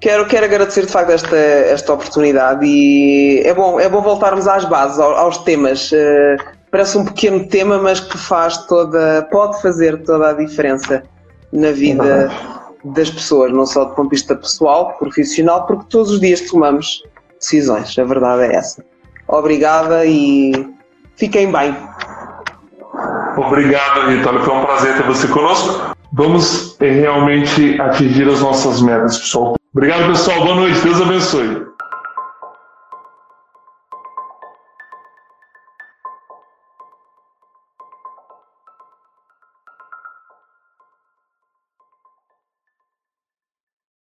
Quero, 0.00 0.26
quero 0.26 0.46
agradecer 0.46 0.84
de 0.84 0.90
facto 0.90 1.10
esta, 1.10 1.36
esta 1.36 1.92
oportunidade 1.92 2.66
e 2.66 3.40
é 3.46 3.54
bom, 3.54 3.78
é 3.78 3.88
bom 3.88 4.02
voltarmos 4.02 4.48
às 4.48 4.64
bases, 4.64 4.98
aos, 4.98 5.38
temas. 5.38 5.92
Uh, 5.92 6.61
parece 6.72 6.96
um 6.96 7.04
pequeno 7.04 7.46
tema, 7.46 7.78
mas 7.78 8.00
que 8.00 8.16
faz 8.16 8.56
toda, 8.66 9.28
pode 9.30 9.60
fazer 9.60 10.02
toda 10.02 10.30
a 10.30 10.32
diferença 10.32 11.02
na 11.52 11.70
vida 11.70 12.30
das 12.82 13.10
pessoas, 13.10 13.52
não 13.52 13.66
só 13.66 13.84
do 13.84 13.94
ponto 13.94 14.08
de 14.08 14.16
vista 14.16 14.34
pessoal, 14.34 14.96
profissional, 14.98 15.66
porque 15.66 15.84
todos 15.90 16.10
os 16.10 16.20
dias 16.20 16.40
tomamos 16.40 17.02
decisões, 17.38 17.96
a 17.98 18.04
verdade 18.04 18.44
é 18.44 18.56
essa. 18.56 18.82
Obrigada 19.28 20.06
e 20.06 20.52
fiquem 21.16 21.52
bem. 21.52 21.76
Obrigado, 23.36 24.08
Vitória, 24.08 24.40
foi 24.40 24.54
um 24.54 24.64
prazer 24.64 24.96
ter 24.96 25.06
você 25.06 25.28
conosco. 25.28 25.94
Vamos 26.14 26.76
realmente 26.80 27.80
atingir 27.80 28.28
as 28.28 28.40
nossas 28.40 28.80
metas, 28.80 29.18
pessoal. 29.18 29.56
Obrigado, 29.74 30.08
pessoal. 30.08 30.42
Boa 30.42 30.56
noite. 30.56 30.80
Deus 30.80 31.00
abençoe. 31.00 31.66